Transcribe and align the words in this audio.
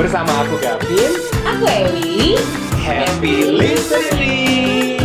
Bersama 0.00 0.32
aku 0.32 0.56
Gavin. 0.64 1.12
Aku 1.44 1.64
Eli. 1.68 2.32
Happy 2.80 3.52
listening. 3.52 4.96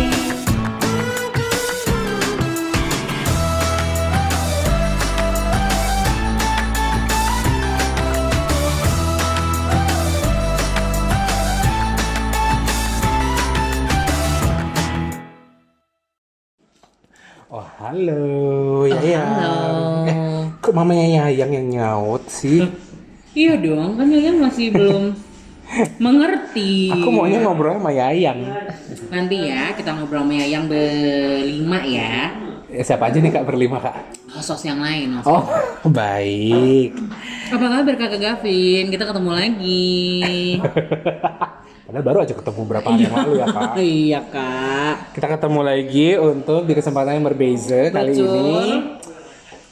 Oh 17.52 17.60
halo, 17.84 18.88
ya 18.88 18.96
ya. 19.04 19.20
halo. 19.28 20.08
Eh, 20.08 20.48
kok 20.64 20.72
mamanya 20.72 21.28
Yayang 21.28 21.52
yang 21.52 21.66
nyaut 21.68 22.24
sih? 22.32 22.64
Iya 23.36 23.52
dong, 23.60 24.00
kan 24.00 24.08
Yayang 24.08 24.40
masih 24.40 24.72
belum 24.72 25.12
mengerti. 26.04 26.88
Aku 26.88 27.12
maunya 27.12 27.44
ngobrol 27.44 27.76
sama 27.76 27.92
Yayang. 27.92 28.48
Nanti 29.12 29.36
ya 29.52 29.76
kita 29.76 29.92
ngobrol 29.92 30.24
sama 30.24 30.40
Yayang 30.40 30.64
berlima 30.64 31.84
ya. 31.84 32.32
Eh, 32.72 32.80
siapa 32.80 33.12
aja 33.12 33.20
nih 33.20 33.28
kak 33.28 33.44
berlima 33.44 33.76
kak? 33.76 33.92
Host 34.32 34.64
yang 34.64 34.80
lain. 34.80 35.20
host. 35.20 35.28
Oh 35.28 35.44
baik. 35.92 36.96
Apa 37.52 37.64
kabar 37.68 37.94
kakak 38.00 38.20
Gavin? 38.24 38.88
Kita 38.88 39.04
ketemu 39.04 39.30
lagi. 39.36 39.96
Padahal 41.86 42.04
baru 42.08 42.18
aja 42.24 42.34
ketemu 42.34 42.60
berapa 42.66 42.88
hari 42.88 43.04
yang 43.04 43.14
lalu 43.20 43.32
ya 43.36 43.46
kak. 43.52 43.70
iya 43.84 44.20
kak. 44.24 44.94
Kita 45.12 45.26
ketemu 45.28 45.60
lagi 45.60 46.08
untuk 46.16 46.64
di 46.64 46.72
kesempatan 46.72 47.20
yang 47.20 47.26
berbeza 47.28 47.92
kali 47.92 48.16
ini 48.16 48.60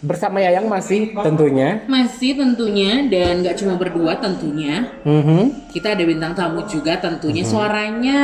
bersama 0.05 0.37
Yayang 0.39 0.69
masih 0.69 1.17
tentunya. 1.17 1.81
Masih 1.89 2.37
tentunya 2.37 3.09
dan 3.09 3.41
nggak 3.41 3.57
cuma 3.57 3.81
berdua 3.81 4.21
tentunya. 4.21 4.93
Mhm. 5.03 5.73
Kita 5.73 5.97
ada 5.97 6.05
bintang 6.05 6.37
tamu 6.37 6.69
juga 6.69 7.01
tentunya 7.01 7.41
suaranya 7.43 8.23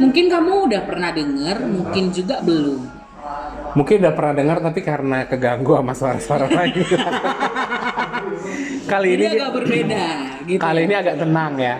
mungkin 0.00 0.32
kamu 0.32 0.72
udah 0.72 0.82
pernah 0.88 1.12
denger, 1.12 1.56
mungkin 1.68 2.08
juga 2.10 2.40
belum. 2.40 2.80
Mungkin 3.76 4.00
udah 4.00 4.14
pernah 4.16 4.34
dengar 4.34 4.58
tapi 4.64 4.80
karena 4.80 5.28
keganggu 5.28 5.76
sama 5.76 5.92
suara-suara 5.92 6.46
lain. 6.56 6.80
kali 8.88 9.08
Jadi 9.12 9.20
ini 9.20 9.26
agak 9.36 9.50
berbeda 9.52 10.04
gitu. 10.48 10.60
kali 10.64 10.80
ini 10.88 10.94
agak 10.96 11.16
tenang 11.20 11.52
ya. 11.60 11.76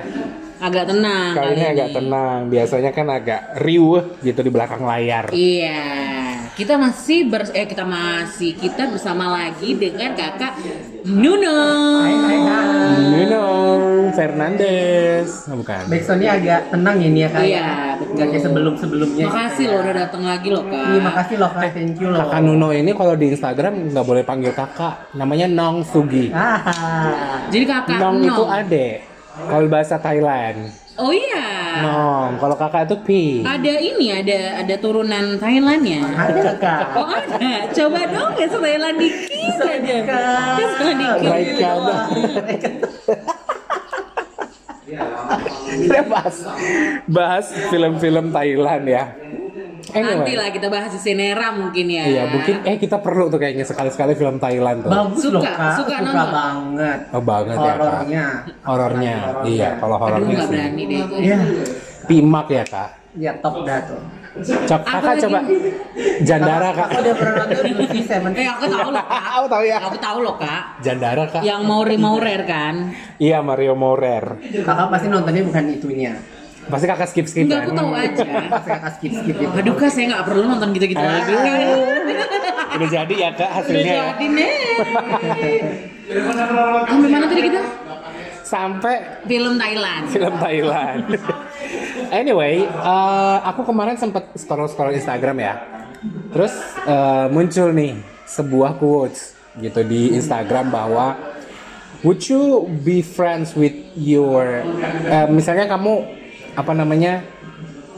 Agak 0.58 0.84
tenang 0.86 1.32
Kali 1.32 1.52
ini 1.54 1.64
agak 1.66 1.88
tenang. 1.92 2.38
Biasanya 2.46 2.90
kan 2.90 3.06
agak 3.08 3.40
riuh 3.58 4.18
gitu 4.20 4.40
di 4.40 4.50
belakang 4.50 4.82
layar. 4.82 5.30
Iya, 5.30 5.82
kita 6.52 6.74
masih 6.74 7.26
ber 7.26 7.46
eh 7.52 7.64
kita 7.64 7.82
masih 7.82 8.54
kita 8.54 8.90
bersama 8.90 9.30
lagi 9.30 9.74
dengan 9.74 10.12
kakak 10.12 10.58
Nuno. 11.06 11.58
Nino 13.08 13.46
Fernandez, 14.12 15.46
oh, 15.46 15.56
bukan? 15.56 15.86
Backsoundnya 15.86 16.30
agak 16.34 16.60
tenang 16.68 16.96
ini 16.98 17.22
ya 17.22 17.28
kak 17.30 17.42
Iya, 17.44 17.68
betul. 17.96 18.16
Gak 18.18 18.26
kayak 18.28 18.42
sebelum 18.42 18.74
sebelumnya 18.74 19.24
Makasih 19.30 19.64
loh 19.70 19.78
udah 19.78 19.94
datang 19.94 20.22
lagi 20.26 20.48
loh 20.50 20.64
kak. 20.66 20.86
Iya 20.90 21.00
makasih 21.00 21.36
loh 21.38 21.50
kak, 21.54 21.70
thank 21.70 21.96
you 21.96 22.08
loh 22.10 22.18
Kakak 22.18 22.40
Nuno 22.42 22.68
ini 22.72 22.90
kalau 22.92 23.14
di 23.14 23.26
Instagram 23.30 23.74
nggak 23.94 24.04
boleh 24.04 24.22
panggil 24.26 24.52
kakak, 24.52 24.94
namanya 25.14 25.46
Nong 25.46 25.86
Sugi. 25.86 26.34
ah, 26.34 27.46
Jadi 27.46 27.64
kakak 27.64 27.98
Nong 28.00 28.16
Nong. 28.18 28.34
itu 28.34 28.42
adek. 28.44 28.96
Kalau 29.47 29.67
bahasa 29.70 29.94
Thailand. 30.03 30.75
Oh 30.98 31.14
iya. 31.14 31.47
Nong, 31.78 32.42
kalau 32.42 32.58
kakak 32.58 32.91
itu 32.91 32.97
Pi. 33.06 33.22
Ada 33.47 33.75
ini 33.78 34.11
ada 34.11 34.67
ada 34.67 34.75
turunan 34.83 35.39
Thailandnya. 35.39 36.03
Ada 36.11 36.59
kak 36.59 36.82
Oh 36.99 37.06
ada. 37.06 37.71
Coba 37.71 38.03
dong 38.10 38.34
ya 38.34 38.48
Thailand 38.50 38.97
dikit 38.98 39.62
aja. 39.62 39.97
Thailand 40.03 40.98
dikit. 40.98 41.31
Raika. 41.31 41.71
Kita 45.69 46.03
bahas 46.10 46.37
bahas 47.06 47.47
film-film 47.71 48.34
Thailand 48.34 48.84
ya. 48.91 49.04
Nanti 49.91 50.32
lah 50.34 50.49
kita 50.49 50.66
bahas 50.69 50.91
di 50.91 51.00
Senera 51.00 51.49
mungkin 51.50 51.87
ya. 51.88 52.04
Iya, 52.04 52.22
mungkin 52.28 52.54
eh 52.62 52.76
kita 52.76 53.00
perlu 53.00 53.28
tuh 53.28 53.38
kayaknya 53.38 53.65
sekali-sekali 53.65 54.12
film 54.12 54.37
Thailand 54.37 54.84
tuh. 54.84 54.91
Bagus 54.91 55.22
Suka, 55.22 55.34
loh 55.34 55.43
kak, 55.43 55.56
suka 55.75 55.75
suka, 55.78 55.97
nonton. 56.04 56.28
banget 56.34 56.99
Oh 57.10 57.22
banget 57.22 57.56
ya 57.56 57.62
kak. 57.62 57.76
Horornya 57.78 58.25
Horornya, 58.62 59.15
Horornya. 59.16 59.48
iya. 59.48 59.69
Kalau 59.77 59.97
Aduh 59.97 60.03
horornya 60.04 60.34
nggak 60.34 60.44
sih. 60.44 60.53
berani 60.53 60.82
deh. 60.84 61.00
gue. 61.03 61.19
Iya, 61.25 61.38
Pimak 62.04 62.47
ya 62.48 62.65
kak. 62.65 62.91
ya 63.19 63.32
top 63.41 63.65
dah 63.65 63.81
tuh 63.82 64.03
Cok, 64.38 64.82
kakak 64.87 65.03
lagi? 65.19 65.22
coba 65.27 65.41
Jandara 66.22 66.71
kak. 66.71 66.87
Aku 66.94 67.00
udah 67.03 67.15
pernah 67.19 67.34
nonton 67.43 67.65
di 67.91 68.00
Seven 68.06 68.31
Eh 68.38 68.47
aku 68.47 68.65
tahu 68.71 68.88
loh 68.94 69.03
kak. 69.03 69.22
Aku 69.34 69.47
tahu 69.50 69.62
ya. 69.66 69.77
Aku 69.82 69.97
tahu 69.98 70.19
loh 70.22 70.37
kak. 70.38 70.62
Jandara 70.78 71.25
kak. 71.27 71.43
Yang 71.43 71.60
Mauri 71.66 71.97
Maurer 71.98 72.41
kan? 72.47 72.75
Iya 73.19 73.43
Mario 73.43 73.75
Morer. 73.75 74.38
Kakak 74.62 74.87
pasti 74.94 75.10
nontonnya 75.10 75.43
bukan 75.43 75.65
itunya 75.75 76.12
Pasti 76.68 76.84
kakak 76.84 77.08
skip 77.08 77.26
skip 77.26 77.44
Enggak 77.44 77.58
kan. 77.58 77.64
aku 77.64 77.72
tahu 77.74 77.90
aja. 77.92 78.24
Pasti 78.52 78.68
kakak 78.68 78.92
skip-skip 78.94 79.34
gitu 79.34 79.52
Aduh 79.54 79.74
kak 79.74 79.88
saya 79.88 80.04
nggak 80.08 80.24
perlu 80.24 80.42
nonton 80.46 80.68
gitu-gitu 80.70 81.00
Eh. 81.00 81.08
lagi. 81.08 81.34
Udah 82.76 82.88
jadi 82.88 83.14
ya 83.16 83.28
kak 83.30 83.40
Udah 83.40 83.50
hasilnya. 83.58 83.88
ya. 83.88 84.04
jadi 84.12 84.26
nih. 84.28 84.52
Sampai 86.88 87.08
mana 87.08 87.26
tadi 87.26 87.42
kita? 87.42 87.60
Sampai 88.42 88.94
Film 89.24 89.54
Thailand. 89.56 90.04
film 90.08 90.34
Thailand. 90.38 91.04
anyway, 92.14 92.64
eh, 92.64 93.36
aku 93.44 93.60
kemarin 93.62 93.96
sempat 93.96 94.32
scroll 94.34 94.64
scroll 94.66 94.92
Instagram 94.92 95.36
ya. 95.38 95.54
Terus 96.32 96.54
eh, 96.80 97.26
muncul 97.28 97.68
nih 97.70 97.92
sebuah 98.24 98.76
quotes 98.76 99.36
gitu 99.58 99.80
di 99.82 100.12
Instagram 100.14 100.68
bahwa 100.68 101.16
Would 101.98 102.22
you 102.24 102.62
be 102.78 103.02
friends 103.02 103.52
with 103.52 103.74
your 103.92 104.62
eh, 105.04 105.26
misalnya 105.26 105.66
kamu 105.66 106.06
apa 106.58 106.74
namanya 106.74 107.22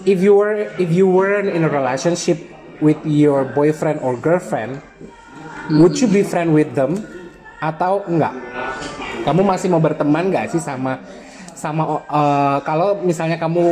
if 0.04 0.20
you 0.20 0.36
were 0.36 0.68
if 0.76 0.92
you 0.92 1.08
were 1.08 1.40
in 1.40 1.64
a 1.64 1.70
relationship 1.70 2.36
with 2.78 3.00
your 3.02 3.48
boyfriend 3.48 3.96
or 4.00 4.12
girlfriend 4.14 4.84
would 5.72 5.96
you 5.96 6.04
be 6.04 6.20
friend 6.20 6.52
with 6.52 6.68
them 6.72 7.00
atau 7.58 8.04
enggak 8.04 8.36
kamu 9.24 9.40
masih 9.42 9.68
mau 9.68 9.80
berteman 9.80 10.28
nggak 10.28 10.52
sih 10.52 10.60
sama 10.60 11.00
sama 11.52 12.04
eh, 12.04 12.58
kalau 12.62 13.00
misalnya 13.00 13.36
kamu 13.36 13.64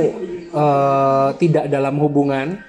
eh, 0.48 1.28
tidak 1.37 1.69
dalam 1.69 1.97
hubungan 1.97 2.60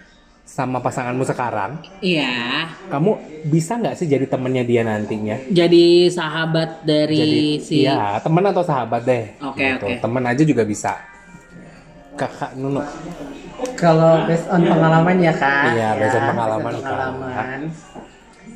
sama 0.44 0.82
pasanganmu 0.82 1.22
sekarang 1.24 1.78
Iya. 2.02 2.66
kamu 2.90 3.16
bisa 3.46 3.78
nggak 3.78 3.94
sih 3.94 4.10
jadi 4.10 4.26
temennya 4.26 4.66
dia 4.66 4.82
nantinya 4.82 5.38
Jadi 5.46 6.10
sahabat 6.10 6.82
dari 6.82 7.16
jadi 7.16 7.44
si. 7.62 7.76
iya 7.86 8.18
teman 8.18 8.42
atau 8.44 8.66
sahabat 8.66 9.06
deh 9.06 9.24
Oke, 9.46 9.62
Gitu. 9.62 9.86
oke. 9.86 9.94
teman 10.02 10.24
aja 10.26 10.42
juga 10.42 10.66
bisa 10.66 10.98
kakak 12.20 12.52
Nuno 12.54 12.84
Kalau 13.74 14.28
based 14.28 14.48
on 14.48 14.62
pengalaman 14.62 15.16
ya 15.18 15.32
kak 15.34 15.72
Iya, 15.72 15.90
based 15.96 16.14
on 16.14 16.22
Ya, 16.22 16.30
pengalaman, 16.30 16.60
based 16.66 16.76
on 16.76 16.84
Kak. 16.84 16.92
pengalaman. 16.92 17.60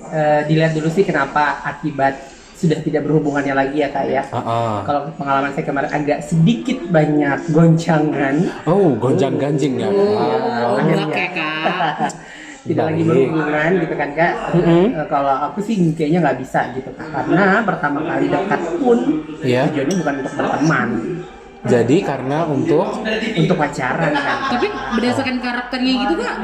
Eh, 0.05 0.41
Dilihat 0.45 0.71
dulu 0.73 0.87
sih 0.87 1.01
kenapa 1.01 1.43
akibat 1.65 2.13
sudah 2.53 2.79
tidak 2.79 3.03
berhubungannya 3.03 3.51
lagi 3.53 3.77
ya 3.77 3.89
kak 3.89 4.05
ya 4.05 4.23
Heeh. 4.25 4.75
Kalau 4.81 4.99
pengalaman 5.13 5.51
saya 5.51 5.65
kemarin 5.65 5.89
agak 5.89 6.19
sedikit 6.21 6.79
banyak 6.87 7.39
goncangan 7.49 8.35
oh 8.63 8.95
gonjang 8.97 9.35
ganjing 9.35 9.73
ya 9.77 9.87
Oh, 9.87 10.75
Akhirnya. 10.75 11.07
kayak 11.09 11.31
kak. 11.33 12.11
tidak 12.63 12.83
lagi 12.87 13.01
Baik. 13.01 13.09
berhubungan 13.09 13.69
gitu 13.77 13.93
kan 13.93 14.09
kak. 14.13 14.33
Eh, 14.55 15.05
kalau 15.05 15.35
aku 15.41 15.59
sih 15.59 15.75
kayaknya 15.91 16.19
nggak 16.21 16.39
bisa 16.39 16.71
gitu 16.71 16.87
kak 16.89 17.07
karena 17.09 17.43
pertama 17.61 17.99
kali 18.01 18.25
dekat 18.27 18.61
pun 18.77 18.97
Iya. 19.41 19.67
tujuannya 19.67 19.95
bukan 19.99 20.13
untuk 20.17 20.33
berteman 20.33 20.87
jadi 21.63 21.97
karena 22.03 22.43
untuk 22.51 23.07
untuk 23.39 23.55
pacaran 23.55 24.11
kan 24.11 24.37
Tapi 24.51 24.67
berdasarkan 24.99 25.37
karakternya 25.39 25.93
gitu 26.03 26.13
kak, 26.19 26.35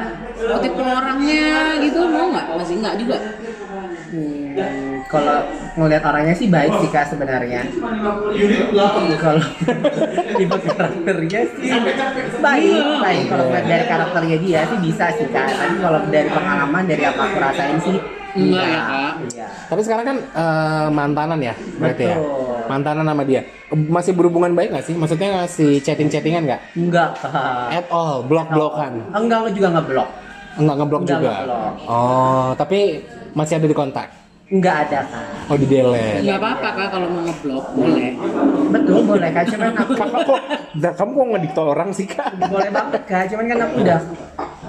tipe 0.63 0.81
orangnya 0.81 1.75
gitu 1.83 1.99
mau 2.07 2.31
nggak? 2.31 2.47
Masih 2.55 2.75
nggak 2.79 2.95
juga. 3.03 3.17
Hmm, 4.09 4.88
kalau 5.09 5.41
ngelihat 5.73 6.05
orangnya 6.05 6.35
sih 6.37 6.47
baik 6.47 6.69
sih 6.79 6.89
kak 6.89 7.09
sebenarnya. 7.09 7.65
Kalau 9.17 9.41
tipe 10.37 10.57
karakternya 10.61 11.41
sih 11.57 11.69
baik 12.39 12.85
baik. 13.01 13.23
Kalau 13.25 13.45
dari 13.49 13.85
karakternya 13.89 14.37
dia 14.37 14.61
sih 14.69 14.77
bisa 14.77 15.05
sih 15.17 15.27
kak. 15.27 15.49
Tapi 15.49 15.75
kalau 15.81 15.99
dari 16.07 16.29
pengalaman 16.29 16.83
dari 16.85 17.03
apa 17.03 17.21
aku 17.25 17.37
rasain 17.41 17.79
sih 17.81 17.97
Enggak 18.29 18.61
ya, 18.61 18.81
Kak? 18.85 19.13
iya. 19.33 19.47
Tapi 19.73 19.81
sekarang 19.81 20.05
kan 20.05 20.17
eh, 20.21 20.87
mantanan 20.93 21.39
ya 21.41 21.57
berarti 21.81 22.03
ya? 22.05 22.13
Betul. 22.13 22.61
mantanan 22.69 23.05
sama 23.09 23.23
dia. 23.25 23.41
Masih 23.73 24.13
berhubungan 24.13 24.53
baik 24.53 24.69
nggak 24.69 24.85
sih? 24.85 24.93
Maksudnya 24.93 25.29
masih 25.41 25.81
chatting 25.81 26.13
chattingan 26.13 26.45
nggak? 26.45 26.61
Enggak 26.77 27.17
kak. 27.17 27.33
At 27.73 27.89
all? 27.89 28.21
Blok 28.21 28.53
blokan 28.53 29.01
enggak 29.17 29.37
aku 29.41 29.49
juga 29.57 29.67
nggak 29.73 29.85
blok 29.89 30.09
Enggak 30.59 30.75
ngeblok 30.77 31.01
juga. 31.07 31.31
ngeblok. 31.41 31.73
Oh, 31.87 32.49
tapi 32.53 33.01
masih 33.31 33.57
ada 33.57 33.65
di 33.65 33.73
kontak. 33.73 34.07
Enggak 34.49 34.75
ada 34.85 34.99
kak 35.05 35.25
Oh, 35.47 35.57
di 35.57 35.65
delete. 35.65 36.21
Nggak 36.21 36.37
apa-apa 36.37 36.67
kak 36.71 36.87
kalau 36.91 37.07
mau 37.07 37.21
ngeblok 37.21 37.65
boleh. 37.71 38.11
betul 38.69 38.99
boleh 39.03 39.29
kak 39.31 39.43
cuman 39.47 39.67
aku 39.73 39.93
Kakak 39.95 40.21
kok, 40.23 40.39
dah, 40.75 40.91
kamu 40.93 41.11
kok 41.11 41.27
ngedikte 41.27 41.61
orang 41.63 41.89
sih 41.89 42.05
kak? 42.05 42.29
boleh 42.45 42.69
banget 42.69 43.01
kak 43.03 43.23
cuman 43.27 43.45
kan 43.47 43.57
aku 43.59 43.75
udah 43.79 43.99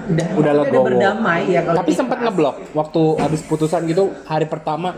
udah 0.03 0.25
Udah 0.33 0.51
udah 0.51 0.53
legowo. 0.59 0.85
berdamai 0.87 1.41
ya 1.47 1.61
kalau 1.61 1.77
Tapi 1.77 1.91
sempat 1.91 2.17
ngeblok 2.19 2.55
waktu 2.71 3.01
habis 3.17 3.41
putusan 3.41 3.85
gitu 3.85 4.09
hari 4.23 4.45
pertama 4.45 4.89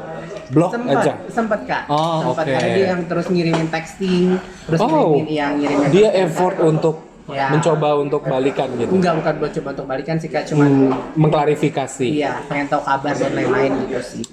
blok 0.49 0.71
sempet 0.71 0.95
aja. 0.97 1.13
sempet 1.27 1.59
kak 1.63 1.83
Oh, 1.87 2.31
sempet 2.31 2.43
oke. 2.43 2.53
karena 2.53 2.69
dia 2.71 2.85
yang 2.89 3.01
terus 3.03 3.27
ngirimin 3.27 3.67
texting 3.67 4.39
terus 4.63 4.79
Oh, 4.79 4.87
ngirimin 4.87 5.27
yang 5.29 5.51
ngirimin 5.57 5.87
dia 5.89 6.09
effort 6.17 6.57
untuk 6.61 6.95
Ya. 7.23 7.47
mencoba 7.49 7.95
untuk 7.97 8.19
balikan 8.21 8.67
gitu. 8.75 8.91
enggak 8.91 9.15
bukan 9.15 9.33
buat 9.37 9.51
coba 9.53 9.67
untuk 9.71 9.87
balikan 9.87 10.15
sih 10.17 10.27
kak 10.27 10.43
cuman 10.45 10.67
Hmm, 10.67 10.91
mengklarifikasi. 11.15 12.03
iya 12.05 12.43
pengen 12.45 12.67
tahu 12.67 12.83
kabar 12.83 13.11
dan 13.13 13.31
lain-lain 13.33 13.71
gitu 13.81 13.99
sih 14.01 14.23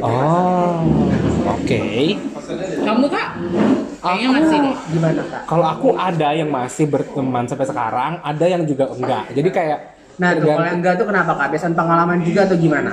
Oh, 0.00 0.84
oke. 1.48 1.82
Kamu 2.80 3.06
kak? 3.08 3.28
Kayaknya 4.00 4.26
Aku- 4.26 4.36
masih 4.38 4.56
deh. 4.58 4.74
gimana 4.90 5.22
kak 5.22 5.42
Kalau 5.44 5.66
aku 5.68 5.88
ada 5.92 6.28
yang 6.32 6.48
masih 6.48 6.84
berteman 6.86 7.44
sampai 7.44 7.66
sekarang, 7.66 8.12
ada 8.18 8.46
yang 8.46 8.62
juga 8.64 8.88
enggak. 8.88 9.24
Jadi 9.30 9.48
kayak 9.50 9.78
nah 10.16 10.36
tuh 10.36 10.44
kalau 10.46 10.66
yang 10.66 10.78
enggak 10.78 10.94
tuh 10.94 11.06
kenapa 11.06 11.32
kak 11.32 11.48
biasanya 11.48 11.74
pengalaman 11.74 12.20
juga 12.20 12.40
atau 12.44 12.52
gimana 12.54 12.92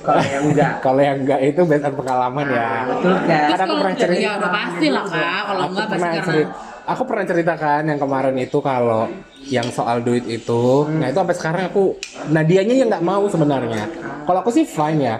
kalau 0.00 0.24
yang 0.24 0.44
enggak 0.48 0.72
Kalau 0.84 1.00
yang 1.02 1.16
enggak 1.18 1.40
itu 1.42 1.60
berdasarkan 1.60 1.92
pengalaman 1.94 2.46
ya. 2.48 2.70
betul 2.88 3.12
kan 3.12 3.20
Karena 3.20 3.36
Terus 3.44 3.52
aku 3.52 3.60
kalau 3.62 3.80
pernah 3.82 3.96
cerita. 3.98 4.16
ya 4.18 4.30
udah 4.32 4.50
pasti 4.50 4.86
lah 4.88 5.04
kak. 5.04 5.40
Kalau 5.42 5.60
Aku 5.60 5.70
enggak 5.70 5.86
pasti 5.86 6.00
karena 6.02 6.24
cerita, 6.24 6.52
aku 6.82 7.02
pernah 7.04 7.24
ceritakan 7.26 7.82
yang 7.84 8.00
kemarin 8.00 8.36
itu 8.38 8.58
kalau 8.60 9.02
yang 9.44 9.68
soal 9.68 9.96
duit 10.00 10.24
itu, 10.24 10.62
nah 10.92 11.06
itu 11.06 11.18
sampai 11.18 11.34
sekarang 11.34 11.62
aku, 11.66 11.98
nah 12.28 12.42
dianya 12.42 12.74
yang 12.74 12.88
nggak 12.88 13.02
mau 13.02 13.26
sebenarnya. 13.26 13.84
Kalau 14.22 14.38
aku 14.38 14.50
sih 14.50 14.64
fine 14.64 15.00
ya. 15.02 15.16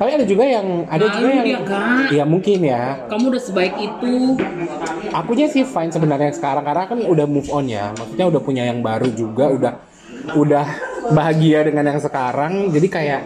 Tapi 0.00 0.16
ada 0.16 0.24
juga 0.24 0.48
yang, 0.48 0.88
ada 0.88 1.12
Malu 1.12 1.16
juga 1.20 1.28
yang, 1.44 1.62
ya 2.08 2.24
mungkin 2.24 2.64
ya. 2.64 3.04
kamu 3.12 3.36
udah 3.36 3.42
sebaik 3.44 3.76
itu. 3.76 4.40
Akunya 5.12 5.44
sih 5.52 5.60
fine 5.60 5.92
sebenarnya 5.92 6.32
sekarang 6.32 6.64
karena 6.64 6.88
kan 6.88 7.04
udah 7.04 7.28
move 7.28 7.52
on 7.52 7.68
ya. 7.68 7.92
Maksudnya 7.92 8.32
udah 8.32 8.40
punya 8.40 8.64
yang 8.64 8.80
baru 8.80 9.12
juga, 9.12 9.52
udah 9.52 9.72
udah 10.40 10.64
bahagia 11.12 11.68
dengan 11.68 11.92
yang 11.92 12.00
sekarang. 12.00 12.72
Jadi 12.72 12.88
kayak 12.88 13.22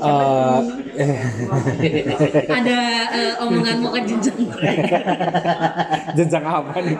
eh 0.00 0.58
Ada 2.56 2.78
eh, 3.12 3.32
omongan 3.44 3.76
mau 3.84 3.92
ke 3.92 4.00
jenjang. 4.08 4.48
jenjang 6.16 6.44
apa 6.48 6.72
nih? 6.80 6.96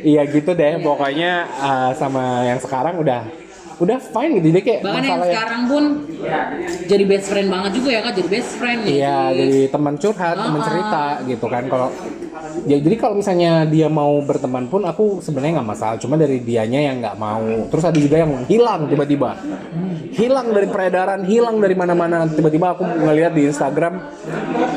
Iya 0.00 0.22
gitu 0.32 0.56
deh 0.56 0.80
pokoknya 0.80 1.44
uh, 1.60 1.90
sama 1.92 2.48
yang 2.48 2.56
sekarang 2.56 2.96
udah 3.00 3.24
udah 3.78 3.98
fine 4.02 4.32
gitu. 4.38 4.46
Jadi 4.50 4.60
kayak 4.66 4.80
Bahkan 4.82 5.02
yang 5.06 5.22
sekarang 5.22 5.62
pun 5.70 5.82
jadi 6.90 7.04
best 7.06 7.26
friend 7.30 7.48
banget 7.48 7.70
juga 7.78 7.88
ya 7.94 8.00
kak. 8.02 8.12
Jadi 8.18 8.28
best 8.28 8.50
friend 8.58 8.78
nih. 8.84 8.94
iya 8.98 9.18
jadi 9.30 9.60
teman 9.70 9.94
curhat 9.96 10.36
teman 10.36 10.60
Ah, 10.60 10.66
cerita 10.66 11.04
gitu 11.26 11.46
kan. 11.46 11.62
Kalau 11.70 11.88
ya 12.66 12.76
jadi 12.82 12.96
kalau 12.98 13.14
misalnya 13.18 13.52
dia 13.70 13.86
mau 13.86 14.18
berteman 14.22 14.66
pun 14.66 14.82
aku 14.82 15.22
sebenarnya 15.22 15.62
nggak 15.62 15.70
masalah. 15.70 15.96
Cuma 16.02 16.18
dari 16.18 16.42
dianya 16.42 16.80
yang 16.90 16.98
nggak 16.98 17.16
mau. 17.16 17.46
Terus 17.70 17.84
ada 17.86 17.98
juga 17.98 18.16
yang 18.18 18.32
hilang 18.50 18.90
tiba-tiba. 18.90 19.38
Hilang 20.18 20.50
dari 20.50 20.66
peredaran 20.66 21.22
hilang 21.22 21.62
dari 21.62 21.74
mana-mana. 21.78 22.26
Tiba-tiba 22.26 22.74
aku 22.74 22.82
ngeliat 22.82 23.32
di 23.32 23.46
Instagram 23.46 23.94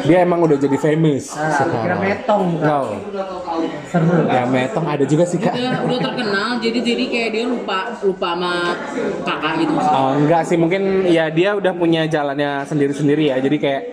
dia 0.01 0.17
emang 0.23 0.39
udah 0.41 0.57
jadi 0.57 0.77
famous 0.77 1.33
Ah, 1.33 1.65
kira 1.65 1.95
metong. 1.97 2.43
Kak 2.57 2.65
No. 2.65 2.79
seru. 3.91 4.23
Ya 4.25 4.43
metong 4.47 4.85
ada 4.87 5.03
juga 5.03 5.23
sih 5.27 5.37
kak. 5.37 5.53
Udah, 5.53 5.83
udah 5.85 5.99
terkenal. 5.99 6.49
Jadi 6.63 6.79
jadi 6.81 7.03
kayak 7.11 7.29
dia 7.35 7.45
lupa 7.45 7.79
lupa 8.01 8.29
sama 8.33 8.53
kakak 9.27 9.53
gitu. 9.61 9.73
Oh, 9.75 10.11
enggak 10.15 10.41
sih. 10.47 10.57
Mungkin 10.57 11.05
ya 11.07 11.27
dia 11.29 11.53
udah 11.53 11.73
punya 11.75 12.07
jalannya 12.07 12.63
sendiri-sendiri 12.65 13.29
ya. 13.29 13.37
Jadi 13.39 13.57
kayak 13.59 13.83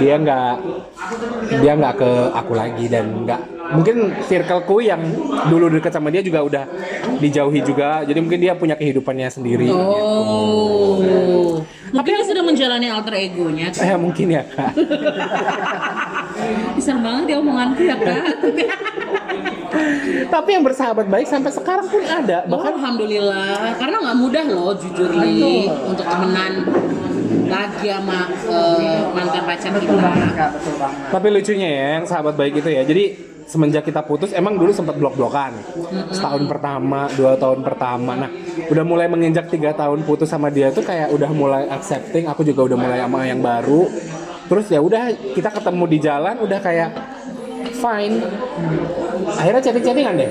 dia 0.00 0.14
nggak 0.16 0.52
dia 1.62 1.72
nggak 1.76 1.94
ke 2.00 2.10
aku 2.34 2.52
lagi 2.56 2.84
dan 2.90 3.04
nggak 3.22 3.40
mungkin 3.66 4.14
circleku 4.24 4.78
yang 4.78 5.02
dulu 5.50 5.66
deket 5.68 5.90
sama 5.90 6.08
dia 6.10 6.22
juga 6.22 6.42
udah 6.42 6.64
dijauhi 7.18 7.60
juga. 7.62 8.02
Jadi 8.02 8.18
mungkin 8.18 8.40
dia 8.40 8.52
punya 8.56 8.74
kehidupannya 8.74 9.28
sendiri. 9.28 9.68
Oh. 9.70 11.60
Mungkin 11.96 12.12
dia 12.12 12.24
sudah 12.24 12.42
menjalani 12.42 12.86
alter 12.86 13.14
egonya. 13.16 13.66
eh 13.74 13.96
mungkin 13.96 14.26
ya 14.28 14.42
kak 14.44 14.72
Bisa 16.76 16.92
banget 16.94 17.24
ya 17.28 17.36
omonganku 17.38 17.82
ya 17.82 17.96
kak. 17.96 18.24
tapi 20.26 20.48
yang 20.50 20.62
bersahabat 20.62 21.06
baik 21.06 21.24
sampai 21.24 21.50
sekarang 21.50 21.86
pun 21.86 22.00
ada 22.00 22.42
Oh, 22.42 22.48
bahkan 22.50 22.72
alhamdulillah. 22.76 23.76
Karena 23.76 23.96
nggak 24.00 24.16
mudah 24.16 24.42
loh 24.46 24.72
jujur 24.72 25.10
nih 25.14 25.68
untuk 25.82 26.02
temenan 26.02 26.52
lagi 27.46 27.86
sama 27.86 28.26
eh, 28.42 28.98
mantan 29.10 29.42
pacar 29.44 29.70
betul 29.72 29.94
banget 29.94 30.24
kita. 30.24 30.34
kak 30.34 30.48
betul 30.54 30.72
banget 30.76 30.98
Tapi 31.08 31.26
lucunya 31.30 31.68
ya, 31.68 31.84
yang 31.94 32.04
sahabat 32.04 32.34
baik 32.34 32.52
itu 32.56 32.68
ya. 32.68 32.82
Jadi 32.82 33.04
semenjak 33.46 33.86
kita 33.86 34.02
putus, 34.02 34.34
emang 34.34 34.58
dulu 34.58 34.74
sempat 34.74 34.98
blok-blokan. 34.98 35.54
Setahun 36.10 36.44
pertama, 36.50 37.06
dua 37.14 37.38
tahun 37.38 37.62
pertama. 37.62 38.12
Nah, 38.18 38.30
udah 38.66 38.84
mulai 38.84 39.06
menginjak 39.06 39.48
tiga 39.48 39.72
tahun 39.72 40.02
putus 40.02 40.28
sama 40.28 40.50
dia 40.50 40.74
tuh 40.74 40.82
kayak 40.82 41.14
udah 41.14 41.30
mulai 41.30 41.64
accepting. 41.70 42.26
Aku 42.26 42.42
juga 42.42 42.66
udah 42.66 42.78
mulai 42.78 42.98
sama 43.00 43.24
yang 43.24 43.40
baru. 43.40 43.86
Terus 44.46 44.66
ya 44.70 44.78
udah 44.82 45.14
kita 45.34 45.50
ketemu 45.50 45.84
di 45.90 45.98
jalan, 46.02 46.34
udah 46.42 46.58
kayak 46.62 46.90
fine. 47.78 48.22
Akhirnya 49.26 49.62
chatting-chattingan 49.62 50.14
deh. 50.18 50.30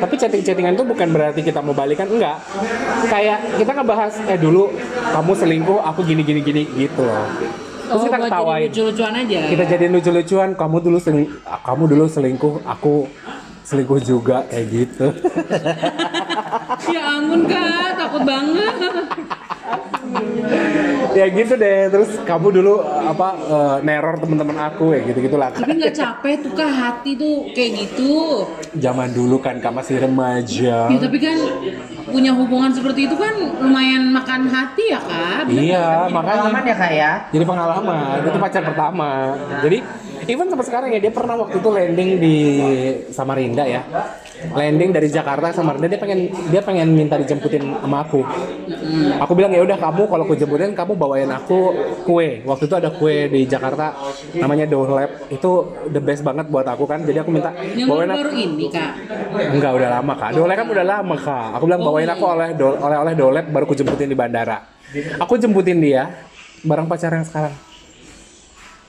Tapi 0.00 0.14
chatting-chattingan 0.16 0.74
tuh 0.76 0.86
bukan 0.88 1.08
berarti 1.12 1.40
kita 1.44 1.60
mau 1.60 1.76
balikan, 1.76 2.08
enggak. 2.08 2.40
Kayak 3.08 3.60
kita 3.60 3.72
ngebahas, 3.72 4.12
eh 4.28 4.38
dulu 4.40 4.72
kamu 5.12 5.32
selingkuh, 5.32 5.80
aku 5.80 6.00
gini-gini 6.04 6.40
gini 6.40 6.62
gitu 6.76 7.04
loh. 7.04 7.28
Terus 7.84 7.92
Oh, 7.94 8.04
kita 8.06 8.18
ketawain 8.18 8.66
lucu-lucuan 8.66 9.12
aja. 9.14 9.40
kita 9.44 9.64
jadiin 9.66 9.92
lucu-lucuan 9.92 10.50
kamu 10.52 10.76
dulu 10.80 10.98
seling, 10.98 11.28
kamu 11.60 11.84
dulu 11.86 12.04
selingkuh 12.06 12.54
aku 12.64 13.04
selingkuh 13.62 14.00
juga 14.00 14.44
kayak 14.46 14.66
gitu 14.66 15.06
Ya 16.94 17.02
ampun 17.12 17.44
kak, 17.44 17.96
takut 17.96 18.22
banget. 18.22 18.74
ya 21.14 21.26
gitu 21.30 21.54
deh 21.54 21.80
terus 21.88 22.10
kamu 22.26 22.46
dulu 22.60 22.74
apa 22.82 23.28
eh, 23.38 23.76
neror 23.86 24.18
teman-teman 24.18 24.58
aku 24.68 24.92
ya 24.92 25.00
gitu 25.06 25.18
gitulah 25.22 25.48
Tapi 25.54 25.72
nggak 25.78 25.94
capek 25.94 26.34
tuh 26.42 26.52
kak 26.52 26.70
hati 26.70 27.10
tuh 27.14 27.48
kayak 27.54 27.70
gitu. 27.86 28.12
zaman 28.74 29.14
dulu 29.14 29.38
kan 29.38 29.62
kamu 29.62 29.74
masih 29.74 29.96
remaja. 30.02 30.90
Ya 30.90 30.98
tapi 30.98 31.18
kan 31.22 31.38
punya 32.04 32.30
hubungan 32.34 32.70
seperti 32.70 33.06
itu 33.10 33.14
kan 33.18 33.34
lumayan 33.62 34.10
makan 34.10 34.50
hati 34.50 34.90
ya 34.90 35.00
kak. 35.02 35.50
Bener 35.50 35.62
iya 35.62 35.86
pengalaman 36.10 36.50
makanya 36.50 36.66
ya 36.66 36.76
kak 36.76 36.92
ya? 36.92 37.12
Jadi 37.30 37.44
pengalaman 37.46 37.96
itu 38.22 38.38
pacar 38.38 38.62
pertama. 38.66 39.10
Jadi 39.62 39.78
even 40.26 40.46
sampai 40.50 40.66
sekarang 40.66 40.88
ya 40.94 41.00
dia 41.02 41.12
pernah 41.12 41.34
waktu 41.38 41.56
itu 41.60 41.68
landing 41.70 42.10
di 42.18 42.36
Samarinda 43.10 43.64
ya 43.66 43.82
landing 44.52 44.90
dari 44.90 45.08
Jakarta 45.08 45.48
ke 45.48 45.56
Samarinda 45.56 45.88
dia 45.88 45.96
pengen 45.96 46.20
dia 46.50 46.60
pengen 46.60 46.92
minta 46.92 47.16
dijemputin 47.16 47.64
sama 47.80 48.02
aku. 48.02 48.20
Aku 49.18 49.32
bilang 49.32 49.50
ya 49.50 49.62
udah 49.62 49.78
kamu 49.78 50.04
kalau 50.04 50.22
aku 50.24 50.34
jemputin 50.34 50.76
kamu 50.76 50.92
bawain 50.92 51.30
aku 51.30 51.72
kue. 52.02 52.42
Waktu 52.42 52.64
itu 52.66 52.74
ada 52.74 52.90
kue 52.90 53.30
di 53.30 53.46
Jakarta 53.46 53.96
namanya 54.36 54.68
Dohlep 54.68 55.30
itu 55.30 55.50
the 55.88 55.98
best 55.98 56.20
banget 56.20 56.50
buat 56.50 56.66
aku 56.66 56.84
kan. 56.84 57.00
Jadi 57.00 57.16
aku 57.16 57.30
minta 57.32 57.54
Yang 57.72 57.88
bawain 57.88 58.10
aku. 58.10 58.20
ini 58.34 58.66
kak. 58.68 58.90
enggak 59.54 59.72
udah 59.72 59.88
lama 59.88 60.12
kak. 60.14 60.30
Dohlep 60.34 60.56
kan 60.58 60.68
udah 60.68 60.84
lama 60.84 61.16
kak. 61.16 61.46
Aku 61.56 61.64
bilang 61.64 61.80
Oh, 61.80 61.86
bawain 61.88 62.08
iya. 62.08 62.14
aku 62.16 62.24
oleh 62.26 62.48
do- 62.52 62.78
oleh 62.78 62.96
oleh 63.00 63.12
Dohlep 63.16 63.46
baru 63.48 63.64
aku 63.64 63.74
jemputin 63.74 64.08
di 64.08 64.16
bandara. 64.18 64.58
Aku 65.18 65.34
jemputin 65.38 65.78
dia 65.80 66.12
bareng 66.62 66.84
pacar 66.84 67.12
yang 67.12 67.24
sekarang. 67.24 67.54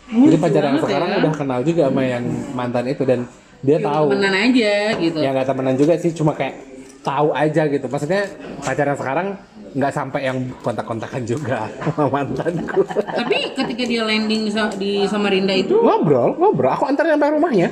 Jadi 0.06 0.38
pacar 0.38 0.62
yang 0.62 0.78
sekarang 0.78 1.10
ya. 1.10 1.18
udah 1.18 1.34
kenal 1.34 1.60
juga 1.66 1.90
sama 1.90 2.02
yang 2.06 2.24
mantan 2.54 2.86
itu. 2.86 3.02
Dan 3.04 3.26
dia 3.62 3.78
tahu. 3.80 4.10
Temenan 4.10 4.36
aja 4.36 4.74
gitu. 4.98 5.18
ya 5.20 5.30
nggak 5.32 5.48
temenan 5.48 5.76
juga 5.76 5.94
sih 5.96 6.12
cuma 6.12 6.34
kayak 6.34 6.56
tahu 7.02 7.32
aja 7.32 7.64
gitu. 7.66 7.86
Maksudnya 7.86 8.26
pacar 8.60 8.86
yang 8.86 8.98
sekarang 8.98 9.28
nggak 9.76 9.92
sampai 9.92 10.22
yang 10.24 10.38
kontak-kontakan 10.60 11.22
juga 11.24 11.68
mantanku. 12.14 12.82
Tapi 12.88 13.38
ketika 13.54 13.84
dia 13.84 14.02
landing 14.02 14.48
di, 14.48 14.52
Sa- 14.52 14.72
di 14.72 15.04
Samarinda 15.06 15.52
itu, 15.52 15.76
ngobrol 15.76 16.34
ngobrol. 16.34 16.72
Aku 16.72 16.88
antar 16.88 17.06
sampai 17.06 17.32
rumahnya. 17.32 17.70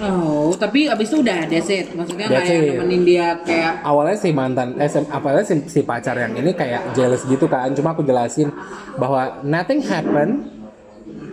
Oh, 0.00 0.48
tapi 0.56 0.88
abis 0.88 1.12
itu 1.12 1.20
udah 1.20 1.44
ada 1.44 1.58
set. 1.60 1.92
Maksudnya 1.92 2.24
nggak 2.24 2.44
yang 2.46 2.62
nemenin 2.72 3.02
dia 3.04 3.26
kayak 3.44 3.84
awalnya 3.84 4.16
si 4.16 4.32
mantan 4.32 4.72
eh 4.80 4.88
si- 4.88 5.04
apalagi 5.04 5.44
si, 5.44 5.54
si 5.68 5.80
pacar 5.84 6.16
yang 6.16 6.32
ini 6.32 6.56
kayak 6.56 6.96
jealous 6.96 7.20
gitu 7.26 7.44
kan. 7.44 7.68
Cuma 7.76 7.92
aku 7.92 8.00
jelasin 8.00 8.48
bahwa 8.96 9.44
nothing 9.44 9.84
happen 9.84 10.48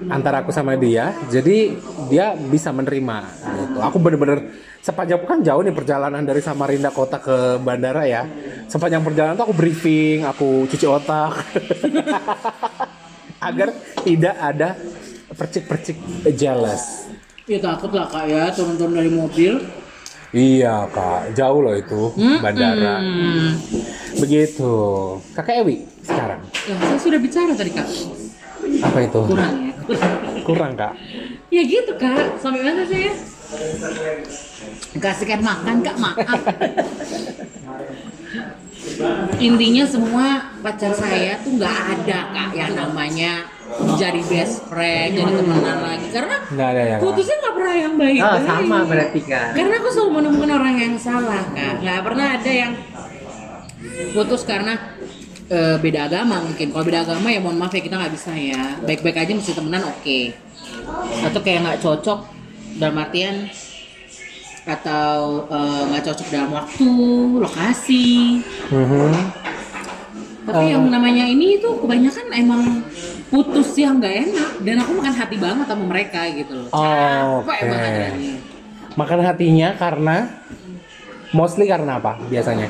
antara 0.09 0.41
aku 0.43 0.51
sama 0.55 0.75
dia 0.79 1.13
jadi 1.27 1.75
dia 2.07 2.33
bisa 2.35 2.71
menerima 2.71 3.17
gitu 3.43 3.79
aku 3.83 3.97
bener-bener 3.99 4.51
sepanjang 4.79 5.19
kan 5.27 5.39
jauh 5.43 5.61
nih 5.63 5.75
perjalanan 5.75 6.23
dari 6.23 6.39
Samarinda 6.39 6.89
kota 6.91 7.19
ke 7.19 7.59
bandara 7.59 8.07
ya 8.07 8.23
sepanjang 8.71 9.03
perjalanan 9.03 9.35
tuh 9.35 9.51
aku 9.51 9.55
briefing 9.55 10.23
aku 10.23 10.65
cuci 10.71 10.85
otak 10.87 11.43
agar 13.47 13.69
tidak 14.01 14.35
ada 14.39 14.69
percik-percik 15.35 15.97
jealous 16.33 17.11
ya 17.45 17.59
takut 17.59 17.91
lah 17.91 18.07
kak 18.07 18.25
ya 18.27 18.51
turun-turun 18.51 18.95
dari 18.95 19.11
mobil. 19.11 19.59
iya 20.35 20.83
kak 20.91 21.31
jauh 21.35 21.59
loh 21.63 21.75
itu 21.75 22.11
bandara 22.43 22.99
Hmm. 22.99 23.55
Begitu. 24.17 24.73
Kakak 25.37 25.61
Ewi 25.61 25.85
sekarang. 26.01 26.41
Ya, 26.65 26.75
saya 26.81 26.99
sudah 26.99 27.19
bicara 27.21 27.53
tadi 27.53 27.69
kak. 27.69 27.85
Apa 28.81 28.99
itu? 29.05 29.21
Kurang. 29.29 29.66
Kurang 30.43 30.73
kak. 30.73 30.93
Ya 31.47 31.61
gitu 31.61 31.95
kak. 31.95 32.37
Sampai 32.37 32.61
mana 32.61 32.83
saya? 32.83 33.11
Kasihkan 34.97 35.39
makan 35.39 35.75
kak 35.79 35.95
maaf. 35.95 36.39
intinya 39.37 39.83
semua 39.85 40.25
pacar 40.59 40.89
saya 40.89 41.37
tuh 41.39 41.53
nggak 41.53 41.69
ada 41.93 42.19
kak 42.31 42.51
yang 42.51 42.73
namanya 42.73 43.45
jadi 43.93 44.21
best 44.25 44.65
friend 44.65 45.13
jadi 45.13 45.31
temenan 45.33 45.79
lagi 45.83 46.07
karena 46.09 46.35
Nggak 46.47 46.67
ada 46.67 46.81
ya, 46.81 46.95
Kak? 46.95 47.03
putusnya 47.03 47.35
nggak 47.37 47.53
pernah 47.53 47.75
yang 47.77 47.93
baik 47.93 48.19
Oh, 48.19 48.37
sama 48.41 48.77
berarti 48.87 49.21
kan. 49.21 49.51
karena 49.53 49.73
aku 49.77 49.89
selalu 49.91 50.11
menemukan 50.17 50.51
orang 50.55 50.75
yang 50.79 50.93
salah 50.95 51.43
kak 51.51 51.73
nggak 51.77 51.99
pernah 52.01 52.27
ada 52.39 52.51
yang 52.51 52.73
putus 54.15 54.41
karena 54.47 54.73
eh, 55.47 55.77
beda 55.77 56.05
agama 56.05 56.41
mungkin 56.41 56.67
kalau 56.69 56.83
beda 56.83 57.03
agama 57.03 57.27
ya 57.27 57.39
mohon 57.39 57.55
maaf 57.55 57.71
ya 57.71 57.79
kita 57.79 57.95
nggak 57.95 58.13
bisa 58.13 58.31
ya 58.31 58.61
baik-baik 58.81 59.17
aja 59.17 59.31
mesti 59.31 59.51
temenan 59.51 59.83
oke 59.85 60.19
atau 61.23 61.39
kayak 61.39 61.59
nggak 61.63 61.79
cocok 61.79 62.19
dalam 62.75 62.95
artian 62.97 63.35
atau 64.65 65.15
eh, 65.47 65.81
nggak 65.87 66.03
cocok 66.05 66.27
dalam 66.27 66.51
waktu 66.53 66.89
lokasi 67.39 68.07
Mhm. 68.67 69.11
tapi 70.43 70.63
yang 70.69 70.87
namanya 70.87 71.23
ini 71.23 71.55
itu 71.55 71.69
kebanyakan 71.77 72.25
emang 72.33 72.61
putus 73.27 73.75
yang 73.75 73.99
nggak 73.99 74.15
enak 74.25 74.51
dan 74.63 74.75
aku 74.79 74.91
makan 74.95 75.11
hati 75.13 75.35
banget 75.35 75.65
sama 75.65 75.83
mereka 75.85 76.21
gitu 76.31 76.53
loh 76.55 76.67
Oh, 76.71 77.43
oke. 77.43 77.51
banget 77.51 77.91
rasanya. 77.91 78.35
Makan 78.97 79.19
hatinya 79.21 79.69
karena 79.77 80.15
mostly 81.29 81.67
karena 81.67 81.99
apa 81.99 82.17
biasanya? 82.25 82.65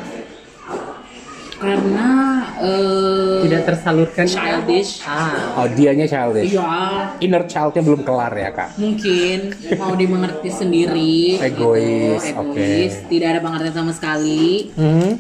Karena 1.58 2.10
eh, 2.58 3.42
Tidak 3.44 3.62
tersalurkan. 3.64 4.26
childish 4.26 5.02
Ah. 5.04 5.58
Oh, 5.58 5.68
dianya 5.68 6.06
childish. 6.06 6.52
iya 6.52 6.70
Inner 7.18 7.44
childnya 7.44 7.82
belum 7.82 8.02
kelar 8.02 8.30
ya, 8.32 8.50
Kak? 8.52 8.70
mungkin 8.78 9.38
mau 9.74 9.94
dimengerti 9.94 10.50
sendiri 10.50 11.38
Egois, 11.48 12.22
gitu. 12.22 12.38
oke. 12.40 12.54
egois 12.54 12.94
tidak 13.08 13.28
ada 13.28 13.40
pengertian 13.40 13.76
sama 13.76 13.92
sekali 13.92 14.70
Mhm. 14.72 15.12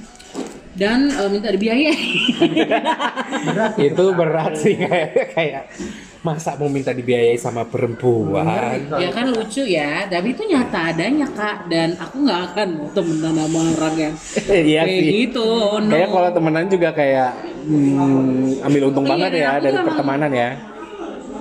dan 0.73 1.09
eh, 1.09 1.27
minta 1.27 1.49
dibiayai 1.49 1.97
Itu 3.87 4.13
berat 4.13 4.53
sih 4.55 4.75
kayak 4.75 5.33
kayak 5.33 5.63
masa 6.19 6.55
mau 6.55 6.67
minta 6.67 6.89
dibiayai 6.89 7.35
sama 7.35 7.61
perempuan. 7.63 8.43
ya 8.93 9.09
kan 9.09 9.25
lucu 9.27 9.63
ya 9.63 10.05
tapi 10.05 10.31
itu 10.31 10.43
nyata 10.43 10.91
adanya 10.91 11.27
kak 11.29 11.67
dan 11.67 11.93
aku 11.95 12.21
nggak 12.21 12.41
akan 12.47 12.67
mau 12.75 12.89
temenan 12.89 13.33
sama 13.37 13.59
orang 13.71 13.95
yang 13.95 14.13
Iya 14.67 14.81
kayak 14.83 14.97
sih. 14.99 15.11
gitu 15.23 15.45
oh 15.45 15.77
no. 15.77 15.89
Kayak 15.89 16.09
kalau 16.09 16.29
temenan 16.31 16.65
juga 16.67 16.89
kayak 16.91 17.29
hmm, 17.63 18.61
ambil 18.61 18.81
untung 18.85 19.05
Iya, 19.05 19.11
banget 19.13 19.31
ya 19.33 19.51
dari 19.57 19.73
emang- 19.73 19.87
pertemanan 19.87 20.31
ya. 20.31 20.49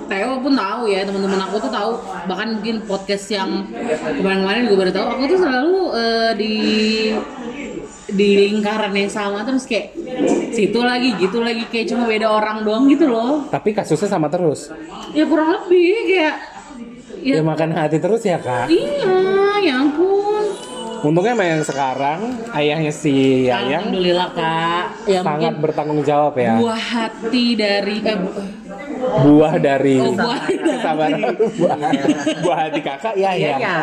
Theo 0.07 0.39
pun 0.39 0.55
tahu 0.55 0.87
ya 0.87 1.03
teman-teman 1.03 1.41
aku 1.41 1.55
tuh 1.59 1.67
tahu 1.67 1.91
bahkan 2.25 2.55
mungkin 2.55 2.79
podcast 2.81 3.27
yang 3.27 3.67
kemarin-kemarin 4.15 4.63
juga 4.63 4.77
baru 4.79 4.91
tahu 4.93 5.05
aku 5.09 5.23
tuh 5.25 5.37
selalu 5.37 5.75
eh, 5.93 6.31
di 6.33 6.53
di 8.07 8.29
lingkaran 8.41 8.91
yang 8.91 9.07
sama 9.07 9.43
terus 9.43 9.63
kayak 9.63 9.91
situ 10.49 10.79
lagi 10.79 11.15
gitu 11.17 11.39
lagi 11.39 11.63
kayak 11.65 11.87
cuma 11.87 12.03
beda 12.03 12.27
orang 12.27 12.63
doang 12.63 12.87
gitu 12.87 13.05
loh 13.05 13.45
Tapi 13.47 13.71
kasusnya 13.71 14.07
sama 14.09 14.27
terus. 14.27 14.71
ya 15.11 15.23
kurang 15.23 15.51
lebih 15.57 15.93
kayak 16.07 16.35
Ya, 17.17 17.41
ya 17.41 17.43
makan 17.43 17.73
hati 17.73 17.97
terus 17.97 18.21
ya, 18.21 18.37
Kak. 18.37 18.69
iya 18.69 19.17
ya 19.59 19.73
ampun 19.81 20.47
Untungnya 20.97 21.33
sama 21.33 21.45
yang 21.45 21.61
sekarang 21.61 22.19
ayahnya 22.51 22.89
si 22.89 23.13
Yayang 23.45 23.89
alhamdulillah 23.89 24.29
kak 24.31 24.85
ya 25.05 25.19
sangat 25.21 25.53
bertanggung 25.57 26.01
jawab 26.01 26.33
ya. 26.35 26.57
buah 26.57 26.79
hati 26.81 27.45
dari 27.53 27.95
eh, 27.99 28.17
bu- 28.17 28.65
Buah 28.97 29.55
dari 29.57 30.01
Oh, 30.01 30.09
buah 30.09 30.41
dari. 30.41 31.21
buah, 31.59 31.77
buah 32.41 32.57
hati 32.59 32.81
kakak 32.81 33.13
ya 33.15 33.31
ya. 33.31 33.55
ya. 33.57 33.77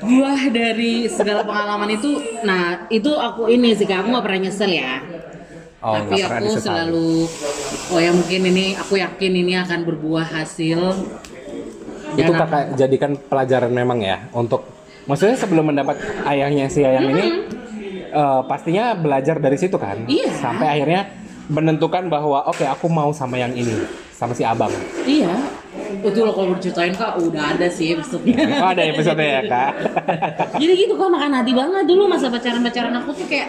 buah 0.00 0.42
dari 0.48 1.06
segala 1.08 1.42
pengalaman 1.42 1.90
itu 1.90 2.10
nah 2.40 2.86
itu 2.88 3.10
aku 3.10 3.48
ini 3.48 3.72
sih 3.72 3.84
kamu 3.84 4.14
gak 4.14 4.24
pernah 4.24 4.40
nyesel 4.42 4.70
ya 4.70 5.02
Oh, 5.84 5.92
tapi 5.92 6.16
aku 6.18 6.48
selalu 6.56 7.28
oh 7.92 8.00
ya 8.00 8.08
mungkin 8.08 8.40
ini 8.48 8.72
aku 8.72 8.96
yakin 8.96 9.32
ini 9.36 9.52
akan 9.54 9.84
berbuah 9.84 10.24
hasil 10.32 10.80
Itu 12.14 12.32
kakak 12.32 12.72
jadikan 12.74 13.20
pelajaran 13.20 13.68
memang 13.68 14.00
ya 14.00 14.24
untuk 14.32 14.64
maksudnya 15.04 15.34
sebelum 15.34 15.68
mendapat 15.68 15.96
ayahnya 16.24 16.66
si 16.66 16.80
Yayang 16.80 17.10
ini 17.10 17.24
eh, 18.08 18.40
pastinya 18.44 18.92
belajar 18.92 19.36
dari 19.36 19.56
situ 19.56 19.76
kan. 19.76 20.04
Iya. 20.04 20.30
Sampai 20.34 20.66
akhirnya 20.70 21.08
menentukan 21.44 22.08
bahwa 22.08 22.46
oke 22.46 22.64
aku 22.64 22.88
mau 22.88 23.10
sama 23.10 23.36
yang 23.36 23.52
ini 23.52 23.76
sama 24.10 24.32
si 24.32 24.40
abang. 24.40 24.72
iya 25.04 25.28
itu 26.00 26.20
loh 26.20 26.32
kalau 26.32 26.54
berceritain 26.54 26.94
kak 26.94 27.18
udah 27.18 27.52
ada 27.52 27.68
sih 27.68 27.92
episode-nya 27.92 28.36
Oh 28.62 28.70
ada 28.70 28.80
episode 28.80 29.18
ya 29.18 29.42
kak. 29.44 29.72
jadi 30.62 30.72
gitu 30.72 30.94
kak 30.94 31.10
makan 31.10 31.32
hati 31.34 31.52
banget 31.52 31.84
dulu 31.84 32.08
masa 32.08 32.32
pacaran 32.32 32.62
pacaran 32.62 32.94
aku 32.96 33.10
tuh 33.12 33.26
kayak 33.26 33.48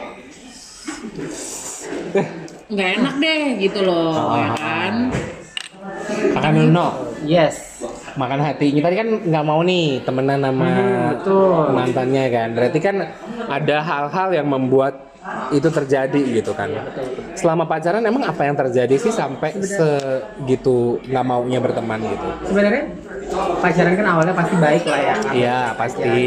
nggak 2.68 2.90
enak 3.00 3.14
deh 3.16 3.42
gitu 3.62 3.80
loh 3.86 4.12
Ah. 4.12 4.36
ya 4.36 4.50
kan 4.58 4.94
Kakak 6.34 6.52
Nuno 6.52 6.88
Yes. 7.24 7.80
Makan 8.16 8.40
hatinya 8.42 8.82
tadi 8.82 8.96
kan 8.96 9.08
nggak 9.28 9.46
mau 9.46 9.60
nih 9.62 10.02
temenan 10.02 10.40
sama 10.40 10.66
Hmm, 10.66 11.04
betul. 11.16 11.64
mantannya 11.72 12.26
kan. 12.32 12.48
Berarti 12.56 12.80
kan 12.80 12.96
ada 13.48 13.76
hal-hal 13.80 14.30
yang 14.34 14.48
membuat 14.48 14.94
itu 15.50 15.68
terjadi 15.68 16.22
gitu 16.38 16.54
kan. 16.54 16.70
Selama 17.34 17.66
pacaran 17.66 18.06
emang 18.06 18.24
apa 18.24 18.46
yang 18.46 18.54
terjadi 18.54 18.96
sih 18.96 19.10
sampai 19.10 19.58
segitu 19.58 21.02
nggak 21.04 21.26
maunya 21.26 21.60
berteman 21.60 22.00
gitu? 22.04 22.28
Sebenarnya 22.46 22.84
pacaran 23.60 23.94
kan 23.98 24.06
awalnya 24.06 24.36
pasti 24.38 24.56
baik 24.56 24.84
lah 24.86 25.02
ya. 25.02 25.16
Iya 25.34 25.60
pasti. 25.76 26.22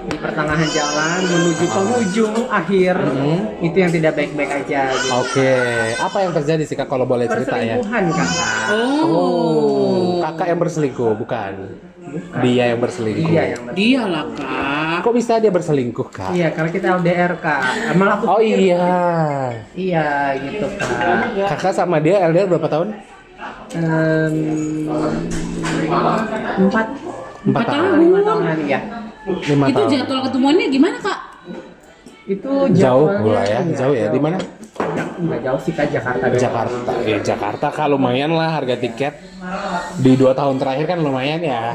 Di 0.00 0.16
pertengahan 0.16 0.64
jalan 0.66 1.18
menuju 1.22 1.64
penghujung 1.66 2.34
akhir 2.48 2.96
Hmm. 2.96 3.40
itu 3.60 3.76
yang 3.76 3.90
tidak 3.90 4.12
baik-baik 4.14 4.50
aja. 4.58 4.88
Gitu. 4.90 5.08
Oke, 5.12 5.52
apa 5.94 6.18
yang 6.18 6.32
terjadi 6.32 6.62
sih 6.62 6.72
kak 6.72 6.86
kalau 6.86 7.04
boleh 7.04 7.26
cerita 7.26 7.54
ya? 7.54 7.76
Perselingkuhan 7.76 8.04
kakak. 8.08 8.66
oh, 8.72 10.20
Kakak 10.22 10.46
yang 10.48 10.58
berselingkuh 10.58 11.12
bukan? 11.16 11.52
Dia 12.40 12.64
yang 12.66 12.80
berselingkuh. 12.80 13.28
Iya 13.28 13.42
yang 13.50 13.62
betul. 13.62 13.76
dia 13.76 14.02
lah 14.02 14.24
kak 14.32 14.98
Kok 15.00 15.14
bisa 15.14 15.32
dia 15.36 15.48
berselingkuh 15.48 16.08
kak? 16.10 16.30
Iya, 16.30 16.48
karena 16.50 16.70
kita 16.70 16.86
LDR 16.96 17.32
kak. 17.36 17.62
Emang 17.90 18.08
aku 18.10 18.24
Oh 18.26 18.40
iya. 18.40 18.88
Iya 19.70 20.08
gitu 20.38 20.66
kak. 20.74 21.44
Kakak 21.46 21.72
sama 21.72 22.00
dia 22.00 22.24
LDR 22.24 22.48
berapa 22.48 22.66
tahun? 22.66 22.88
Em, 23.70 24.34
empat 26.58 26.86
Empat 27.40 27.64
tahun. 27.64 27.78
tahun. 27.86 27.98
lima 27.98 28.20
tahunan 28.20 28.58
ya. 28.66 28.80
Lima 29.38 29.64
itu 29.70 29.80
tahun. 29.80 29.90
jadwal 29.94 30.20
ketemuannya 30.28 30.66
gimana 30.70 30.96
kak 30.98 31.20
Itu 32.30 32.50
Jauh 32.70 33.08
pula 33.26 33.42
ya, 33.42 33.58
jauh 33.74 33.94
ya. 33.96 34.06
Di 34.06 34.20
mana? 34.22 34.38
Enggak 35.18 35.40
jauh 35.42 35.60
sih 35.60 35.72
kak 35.74 35.90
Jakarta. 35.90 36.24
Jakarta. 36.30 36.92
Ya 37.02 37.18
Jakarta 37.18 37.66
kak 37.74 37.86
lumayan 37.90 38.30
lah 38.32 38.54
harga 38.54 38.78
tiket 38.78 39.18
di 39.98 40.14
dua 40.14 40.32
tahun 40.32 40.62
terakhir 40.62 40.86
kan 40.94 40.98
lumayan 41.02 41.40
ya. 41.42 41.74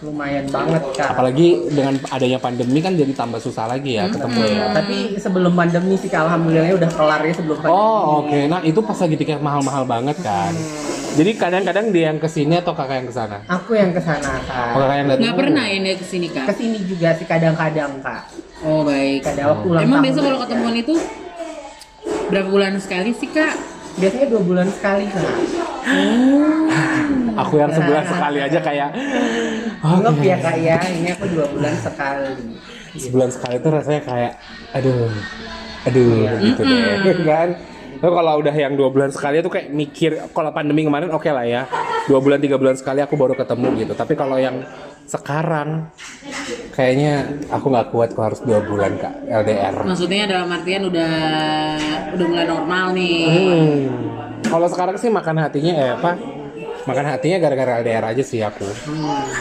Lumayan 0.00 0.48
banget 0.48 0.80
kak. 0.96 1.12
Apalagi 1.12 1.68
dengan 1.76 2.00
adanya 2.08 2.40
pandemi 2.40 2.80
kan 2.80 2.96
jadi 2.96 3.12
tambah 3.12 3.36
susah 3.36 3.68
lagi 3.68 4.00
ya 4.00 4.08
ketemu 4.08 4.40
ya. 4.48 4.72
Tapi 4.72 5.20
sebelum 5.20 5.52
pandemi 5.52 5.92
sih 6.00 6.08
kak, 6.08 6.24
alhamdulillahnya 6.24 6.80
udah 6.80 6.90
kelar 6.96 7.20
ya 7.20 7.34
sebelum 7.36 7.56
pandemi. 7.60 7.76
Oh 7.76 8.24
oke, 8.24 8.40
nah 8.48 8.60
itu 8.64 8.80
pas 8.80 8.96
lagi 8.96 9.16
tiket 9.20 9.44
mahal-mahal 9.44 9.84
banget 9.84 10.16
kan. 10.24 10.56
Jadi 11.10 11.30
kadang-kadang 11.34 11.90
dia 11.90 12.04
yang 12.08 12.18
ke 12.18 12.26
sini 12.26 12.54
atau 12.54 12.70
kakak 12.70 12.96
yang 12.96 13.06
ke 13.06 13.14
sana? 13.14 13.36
Aku 13.44 13.74
yang 13.74 13.90
ke 13.90 13.98
sana 13.98 14.30
kak. 14.40 14.72
Oh, 14.72 14.78
kakak 14.80 14.96
yang 14.96 15.06
datang. 15.08 15.20
nggak 15.20 15.36
pernah 15.36 15.64
ini 15.66 15.90
ke 15.92 16.04
sini 16.04 16.26
kak 16.28 16.46
Ke 16.46 16.54
sini 16.54 16.78
juga 16.82 17.08
sih 17.12 17.26
kadang-kadang 17.26 17.92
kak. 17.98 18.22
oh 18.60 18.80
baik 18.82 19.20
Kadang 19.20 19.46
waktu 19.50 19.66
ulang 19.66 19.82
emang 19.82 19.98
tahun. 19.98 20.06
biasa 20.06 20.18
kalau 20.22 20.38
ketemuan 20.38 20.74
itu 20.76 20.94
berapa 22.28 22.48
bulan 22.48 22.72
sekali 22.78 23.10
sih 23.12 23.28
kak 23.28 23.54
Biasanya 23.90 24.26
dua 24.28 24.42
bulan 24.42 24.68
sekali 24.70 25.04
kak. 25.06 25.28
Aku 27.36 27.54
yang 27.56 27.70
sebulan 27.70 28.04
sekali 28.06 28.38
aja 28.38 28.58
kayak 28.60 28.88
Anggap 29.80 30.14
ya 30.20 30.36
kak 30.38 30.56
ya, 30.56 30.76
ini 30.86 31.08
aku 31.10 31.24
dua 31.28 31.46
bulan 31.48 31.74
sekali. 31.74 32.32
sebulan 32.92 33.30
sekali 33.30 33.54
itu 33.56 33.68
rasanya 33.68 34.02
kayak 34.02 34.32
aduh 34.72 35.06
aduh 35.80 36.10
gitu 36.38 36.60
deh 36.60 37.16
kan 37.28 37.48
Lalu 38.00 38.12
kalau 38.16 38.32
udah 38.40 38.54
yang 38.56 38.72
dua 38.80 38.88
bulan 38.88 39.12
sekali 39.12 39.44
itu 39.44 39.52
kayak 39.52 39.68
mikir 39.70 40.10
kalau 40.32 40.50
pandemi 40.56 40.88
kemarin 40.88 41.12
oke 41.12 41.28
lah 41.28 41.44
ya 41.44 41.68
dua 42.08 42.18
bulan 42.18 42.40
tiga 42.40 42.56
bulan 42.56 42.74
sekali 42.74 43.04
aku 43.04 43.14
baru 43.14 43.36
ketemu 43.36 43.68
gitu 43.84 43.92
tapi 43.92 44.16
kalau 44.16 44.40
yang 44.40 44.64
sekarang 45.04 45.90
kayaknya 46.72 47.28
aku 47.52 47.66
nggak 47.68 47.88
kuat 47.92 48.08
kok 48.16 48.24
harus 48.24 48.40
dua 48.40 48.62
bulan 48.64 48.96
kak 48.96 49.14
LDR 49.28 49.84
maksudnya 49.84 50.24
dalam 50.24 50.48
artian 50.48 50.88
udah 50.88 51.12
udah 52.16 52.26
mulai 52.26 52.46
normal 52.48 52.86
nih 52.96 53.22
Hmm. 53.30 53.78
Kalau 54.40 54.66
sekarang 54.66 54.96
sih 54.98 55.06
makan 55.12 55.36
hatinya 55.38 55.72
eh 55.78 55.90
apa? 55.94 56.18
Makan 56.82 57.06
hatinya 57.06 57.38
gara-gara 57.38 57.78
LDR 57.84 58.02
aja 58.02 58.22
sih 58.24 58.42
aku. 58.42 58.66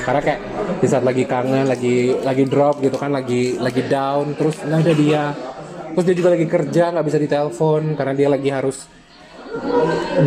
Karena 0.05 0.21
kayak 0.21 0.39
di 0.77 0.85
saat 0.85 1.01
lagi 1.01 1.23
kangen, 1.25 1.65
lagi 1.65 2.13
lagi 2.21 2.43
drop 2.45 2.77
gitu 2.77 2.93
kan, 2.93 3.09
lagi 3.09 3.57
lagi 3.57 3.89
down, 3.89 4.37
terus 4.37 4.61
nah 4.69 4.77
ada 4.77 4.93
dia. 4.93 5.33
Terus 5.95 6.05
dia 6.05 6.15
juga 6.15 6.29
lagi 6.35 6.47
kerja, 6.47 6.83
nggak 6.93 7.05
bisa 7.05 7.17
ditelepon 7.17 7.97
karena 7.97 8.13
dia 8.15 8.27
lagi 8.29 8.49
harus 8.49 8.87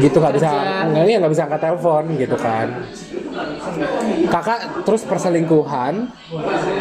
gitu 0.03 0.19
nggak 0.19 0.35
bisa 0.35 0.51
nggak 0.91 1.05
iya, 1.07 1.17
nggak 1.23 1.33
bisa 1.33 1.47
angkat 1.47 1.61
telepon 1.63 2.05
gitu 2.19 2.37
kan. 2.37 2.67
Kakak 4.29 4.83
terus 4.83 5.07
perselingkuhan 5.07 6.11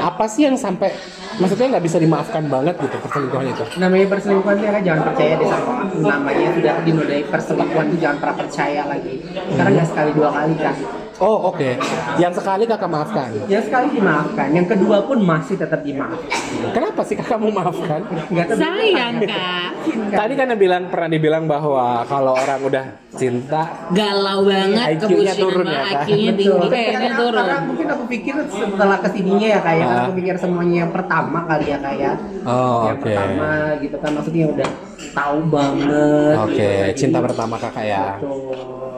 apa 0.01 0.25
sih 0.25 0.49
yang 0.49 0.57
sampai 0.57 0.89
maksudnya 1.37 1.77
nggak 1.77 1.85
bisa 1.85 1.97
dimaafkan 2.01 2.49
banget 2.49 2.75
gitu 2.81 2.97
perselingkuhan 2.97 3.45
itu? 3.53 3.63
Namanya 3.77 4.05
perselingkuhan 4.09 4.57
dia 4.57 4.69
kan 4.73 4.81
jangan 4.81 5.01
percaya 5.13 5.33
deh 5.37 5.47
sama 5.47 5.73
namanya 6.01 6.47
sudah 6.57 6.75
dinodai 6.81 7.21
perselingkuhan 7.29 7.85
itu 7.93 7.97
jangan 8.01 8.17
pernah 8.19 8.35
percaya 8.41 8.81
lagi. 8.89 9.15
Karena 9.53 9.69
nggak 9.77 9.87
sekali 9.87 10.11
dua 10.17 10.29
kali 10.33 10.55
kan 10.57 10.75
oh 11.21 11.53
oke 11.53 11.77
yang 12.17 12.33
sekali 12.33 12.65
kakak 12.65 12.89
maafkan 12.89 13.29
yang 13.45 13.61
sekali 13.61 13.93
dimaafkan 13.93 14.47
yang 14.51 14.65
kedua 14.65 15.05
pun 15.05 15.21
masih 15.21 15.55
tetap 15.55 15.79
dimaafkan 15.79 16.27
kenapa 16.73 17.01
sih 17.05 17.15
kakak 17.15 17.37
mau 17.37 17.53
maafkan 17.53 18.01
nggak 18.27 18.47
Sayang 18.51 19.21
kak, 19.21 19.69
tadi 20.11 20.33
kan 20.33 20.49
bilang 20.55 20.89
pernah 20.89 21.09
dibilang 21.09 21.45
bahwa 21.45 22.01
kalau 22.05 22.33
orang 22.33 22.59
udah 22.61 22.85
cinta 23.11 23.89
galau 23.91 24.43
banget 24.43 24.97
IQ-nya 24.97 25.33
kebucinan 25.33 25.37
turun 25.37 25.65
ya, 25.65 25.81
Kak? 25.81 25.89
IQ-nya 26.07 26.31
tinggi, 26.31 26.47
Betul. 26.47 26.69
kayaknya 26.69 26.99
Karena- 27.01 27.19
turun. 27.19 27.41
Karena 27.41 27.59
mungkin 27.61 27.87
aku 27.89 28.03
pikir 28.07 28.35
setelah 28.47 28.97
ke 28.97 29.09
sininya 29.11 29.47
ya 29.49 29.59
kayak 29.59 29.85
Ah. 29.85 29.97
aku 29.99 30.11
pikir 30.15 30.35
semuanya 30.37 30.77
yang 30.79 30.91
pertama 30.91 31.39
kali 31.45 31.65
ya 31.67 31.77
kayak 31.79 32.13
Oh, 32.41 32.79
yang 32.87 32.97
oke. 32.97 33.03
pertama 33.03 33.49
gitu 33.77 33.95
kan 33.99 34.11
maksudnya 34.15 34.45
udah 34.49 34.69
tahu 35.11 35.37
banget. 35.49 36.35
oke 36.39 36.55
gitu. 36.55 36.97
cinta 36.97 37.19
pertama 37.19 37.55
kakak 37.57 37.85
ya 37.85 38.05
Betul. 38.15 38.90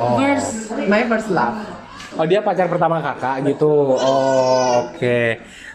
Oh 0.00 0.16
First, 0.16 0.74
My 0.88 1.02
first 1.04 1.28
love. 1.30 1.56
Oh 2.18 2.26
dia 2.26 2.42
pacar 2.42 2.66
pertama 2.66 2.98
kakak 2.98 3.46
gitu. 3.46 3.70
Oh 3.96 4.90
oke. 4.90 5.20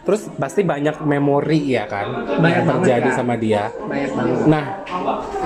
Terus 0.05 0.29
pasti 0.38 0.62
banyak 0.62 1.01
memori 1.01 1.74
ya 1.74 1.89
kan 1.89 2.27
Banyak 2.38 2.62
yang 2.62 2.67
terjadi 2.77 3.10
sama 3.15 3.39
dia. 3.39 3.72
Banyak 3.74 4.12
banget. 4.13 4.38
Nah, 4.46 4.63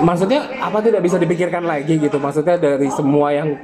maksudnya 0.02 0.40
apa 0.60 0.82
tidak 0.84 1.00
bisa 1.00 1.16
dipikirkan 1.16 1.64
lagi 1.64 1.96
gitu? 1.96 2.18
Maksudnya 2.18 2.58
dari 2.58 2.90
semua 2.92 3.32
yang 3.32 3.54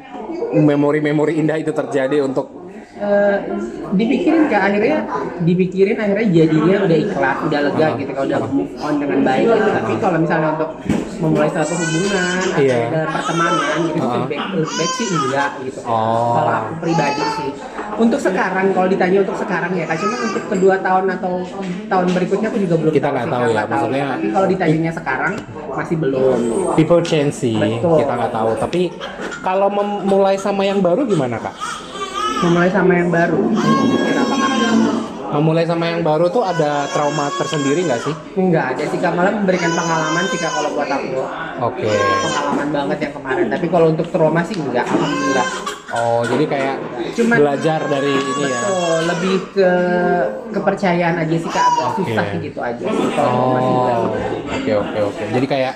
memori-memori 0.55 1.37
indah 1.37 1.59
itu 1.61 1.75
terjadi 1.75 2.23
untuk 2.25 2.67
Eh, 2.97 3.37
dipikirin 3.93 4.49
kak 4.49 4.73
akhirnya 4.73 5.05
dipikirin 5.45 6.01
akhirnya 6.01 6.33
jadinya 6.33 6.77
udah 6.81 6.97
ikhlas 7.05 7.37
udah 7.45 7.61
lega 7.69 7.87
gitu 8.01 8.11
kalau 8.17 8.25
udah 8.25 8.41
move 8.49 8.73
on 8.81 8.95
dengan 8.97 9.21
baik 9.21 9.53
gitu. 9.53 9.69
tapi 9.69 9.93
kalau 10.01 10.17
misalnya 10.17 10.49
untuk 10.57 10.71
memulai 11.19 11.49
suatu 11.49 11.75
hubungan 11.75 12.41
atau 12.47 12.61
Iya. 12.61 12.79
dalam 12.89 13.11
pertemanan 13.11 13.79
gitu 13.87 13.99
Uh-huh. 13.99 14.23
lebih 14.23 14.39
lebih 14.55 14.73
baik 14.73 14.93
sih 14.93 15.07
enggak 15.09 15.51
gitu 15.63 15.81
Oh. 15.83 16.35
kalau 16.35 16.53
aku 16.59 16.73
pribadi 16.81 17.23
sih 17.33 17.51
untuk 17.97 18.21
sekarang 18.21 18.67
kalau 18.71 18.87
ditanya 18.87 19.19
untuk 19.23 19.37
sekarang 19.37 19.71
ya 19.73 19.85
kak 19.85 19.97
cuma 19.97 20.17
untuk 20.23 20.45
kedua 20.47 20.75
tahun 20.79 21.05
atau 21.13 21.33
tahun 21.87 22.07
berikutnya 22.11 22.49
aku 22.49 22.59
juga 22.61 22.75
belum 22.77 22.93
Kita 22.93 23.09
nggak 23.09 23.27
tahu 23.27 23.43
ya, 23.43 23.49
nggak 23.49 23.67
tahu. 23.67 23.73
maksudnya- 23.83 24.11
tapi 24.11 24.27
kalau 24.31 24.47
ditanyanya 24.47 24.93
sekarang 24.93 25.33
masih 25.71 25.97
belum 25.97 26.39
people 26.75 27.03
change 27.03 27.35
sih. 27.35 27.57
Betul. 27.57 27.97
Kita 27.99 28.13
nggak 28.15 28.33
tahu. 28.33 28.51
Tapi 28.59 28.83
kalau 29.41 29.69
memulai 29.69 30.37
sama 30.37 30.63
yang 30.63 30.79
baru 30.79 31.05
gimana 31.05 31.37
kak? 31.39 31.55
memulai 32.37 32.69
sama 32.69 32.93
yang 32.95 33.09
baru 33.09 33.49
Memulai 35.37 35.69
sama 35.69 35.85
yang 35.85 36.01
baru 36.01 36.33
tuh 36.33 36.41
ada 36.41 36.89
trauma 36.89 37.29
tersendiri 37.37 37.85
nggak 37.85 38.01
sih? 38.01 38.15
Enggak 38.41 38.73
ada 38.73 38.85
sih 38.89 38.97
kak, 38.97 39.13
malah 39.13 39.37
memberikan 39.37 39.69
pengalaman 39.69 40.25
sih 40.33 40.39
kak 40.41 40.49
kalau 40.49 40.73
buat 40.73 40.89
aku 40.89 41.21
Oke. 41.61 41.93
Pengalaman 41.93 42.69
banget 42.73 42.99
yang 43.05 43.13
kemarin, 43.13 43.47
tapi 43.53 43.67
kalau 43.69 43.87
untuk 43.93 44.09
trauma 44.09 44.41
sih 44.41 44.57
enggak, 44.57 44.89
alhamdulillah 44.89 45.49
Oh 45.87 46.21
jadi 46.27 46.45
kayak 46.45 46.77
Cuman- 47.15 47.39
belajar 47.39 47.81
dari 47.87 48.11
ini 48.11 48.45
ya. 48.49 48.59
Betul, 48.59 48.99
lebih 49.07 49.35
ke 49.55 49.71
kepercayaan 50.51 51.17
aja 51.21 51.37
sih 51.39 51.51
kak, 51.53 51.65
agak 51.65 51.87
Oke. 51.87 52.01
susah 52.03 52.27
gitu 52.43 52.61
aja 52.61 52.85
sih 52.85 53.09
kalau. 53.15 53.55
Oh, 53.55 54.11
oke 54.51 54.73
oke 54.73 54.99
oke. 55.13 55.23
Jadi 55.31 55.47
kayak 55.47 55.75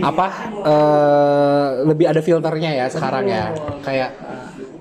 apa? 0.00 0.26
eh, 0.64 1.66
lebih 1.84 2.06
ada 2.08 2.20
filternya 2.22 2.70
ya 2.72 2.86
sekarang 2.88 3.26
ya. 3.26 3.52
Kayak 3.84 4.16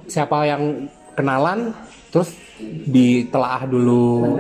siapa 0.08 0.48
yang 0.48 0.88
kenalan, 1.18 1.74
terus 2.08 2.30
ditelaah 2.84 3.66
dulu. 3.66 4.38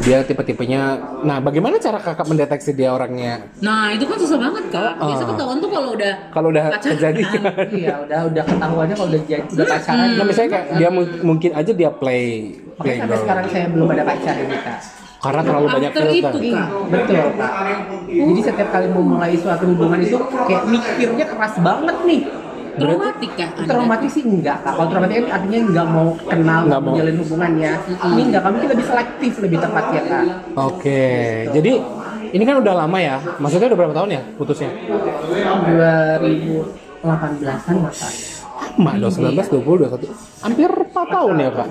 Dia 0.00 0.20
tipe-tipenya. 0.22 0.82
Nah, 1.20 1.38
bagaimana 1.38 1.76
cara 1.76 1.96
kakak 1.96 2.24
mendeteksi 2.24 2.72
dia 2.72 2.90
orangnya? 2.90 3.52
nah 3.60 3.88
itu 3.88 4.04
kan 4.04 4.16
susah 4.16 4.38
banget 4.38 4.64
kak. 4.68 4.92
Biasa 4.98 5.22
Ah. 5.22 5.28
ketahuan 5.30 5.56
tuh 5.58 5.70
kalau 5.70 5.88
udah 5.92 6.12
Kalau 6.30 6.48
udah 6.48 6.64
Pacaran. 6.70 6.92
kejadian. 6.94 7.40
Iya, 7.78 7.94
udah 8.02 8.20
udah 8.26 8.44
ketahuannya 8.44 8.94
kalau 8.94 9.08
udah 9.08 9.22
jadi 9.22 9.44
udah 9.46 9.66
pacaran. 9.66 10.08
Nah, 10.10 10.24
misalnya 10.24 10.50
kayak 10.50 10.66
dia 10.74 10.88
mu- 10.90 11.20
mungkin 11.22 11.50
aja 11.54 11.72
dia 11.72 11.90
play 11.90 12.24
Makanya 12.50 12.76
play 12.76 12.96
sampai 12.98 13.08
girl. 13.10 13.22
sekarang 13.22 13.44
saya 13.46 13.66
belum 13.68 13.88
ada 13.90 14.04
pacar 14.04 14.34
ini 14.36 14.56
kak. 14.58 14.78
Karena 15.20 15.42
terlalu 15.44 15.66
banyak 15.68 15.90
After 15.90 16.04
filter. 16.06 16.32
itu, 16.32 16.48
Kak. 16.50 16.68
Betul 16.88 17.16
kak. 17.36 17.52
Jadi 18.06 18.40
setiap 18.42 18.68
kali 18.70 18.86
mau 18.88 19.04
mulai 19.06 19.36
suatu 19.36 19.64
hubungan 19.66 20.00
itu 20.00 20.16
kayak 20.16 20.64
mikirnya 20.66 21.26
keras 21.26 21.54
banget 21.58 21.96
nih. 22.02 22.20
Traumatik 22.80 23.30
kak. 23.36 23.48
Anda. 23.52 23.68
Traumatis 23.68 24.10
sih 24.10 24.24
enggak 24.24 24.56
kak. 24.60 24.72
Kalau 24.72 24.88
traumatis 24.88 25.14
kan 25.14 25.26
artinya 25.30 25.58
nggak 25.68 25.86
mau 25.86 26.08
kenal, 26.20 26.60
Nggak 26.60 26.66
nggak 26.66 26.80
mau. 26.80 26.92
menjalin 26.92 27.16
hubungannya. 27.20 27.72
Ini 27.86 28.22
enggak, 28.26 28.42
kami 28.42 28.56
lebih 28.64 28.86
selektif 28.86 29.32
lebih 29.38 29.58
tepat 29.58 29.84
ya 29.90 30.02
kak. 30.02 30.24
Oke. 30.56 31.02
Jadi 31.50 31.72
ini 32.30 32.42
kan 32.42 32.56
udah 32.58 32.74
lama 32.76 32.98
ya. 32.98 33.16
Maksudnya 33.38 33.66
udah 33.68 33.78
berapa 33.78 33.94
tahun 33.94 34.10
ya 34.10 34.22
putusnya? 34.34 34.70
2018an 37.02 37.76
kak. 37.86 38.12
Lama 38.80 38.96
dong, 38.96 39.12
19, 39.12 39.60
20, 39.60 39.92
21 39.92 40.08
Hampir 40.40 40.72
4 40.72 40.88
tahun 41.12 41.34
ya 41.36 41.50
kak 41.52 41.68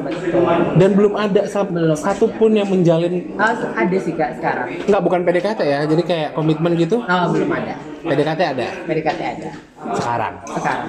Dan 0.78 0.90
belum 0.94 1.18
ada 1.18 1.42
Belum. 1.66 1.98
satu 1.98 2.30
pun 2.30 2.54
yang 2.54 2.70
menjalin 2.70 3.34
Ah, 3.34 3.58
ada 3.74 3.98
sih 3.98 4.14
kak 4.14 4.38
sekarang. 4.38 4.78
Nggak, 4.86 5.02
bukan 5.02 5.20
PDKT 5.26 5.60
ya 5.66 5.80
Jadi 5.90 6.06
kayak 6.06 6.38
komitmen 6.38 6.78
gitu 6.78 7.02
Oh 7.02 7.26
belum 7.34 7.50
ada. 7.50 7.74
PDKT 8.06 8.42
ada 8.46 8.68
PDKT 8.86 9.22
ada. 9.26 9.50
sekarang 9.90 10.34
Sekarang. 10.46 10.86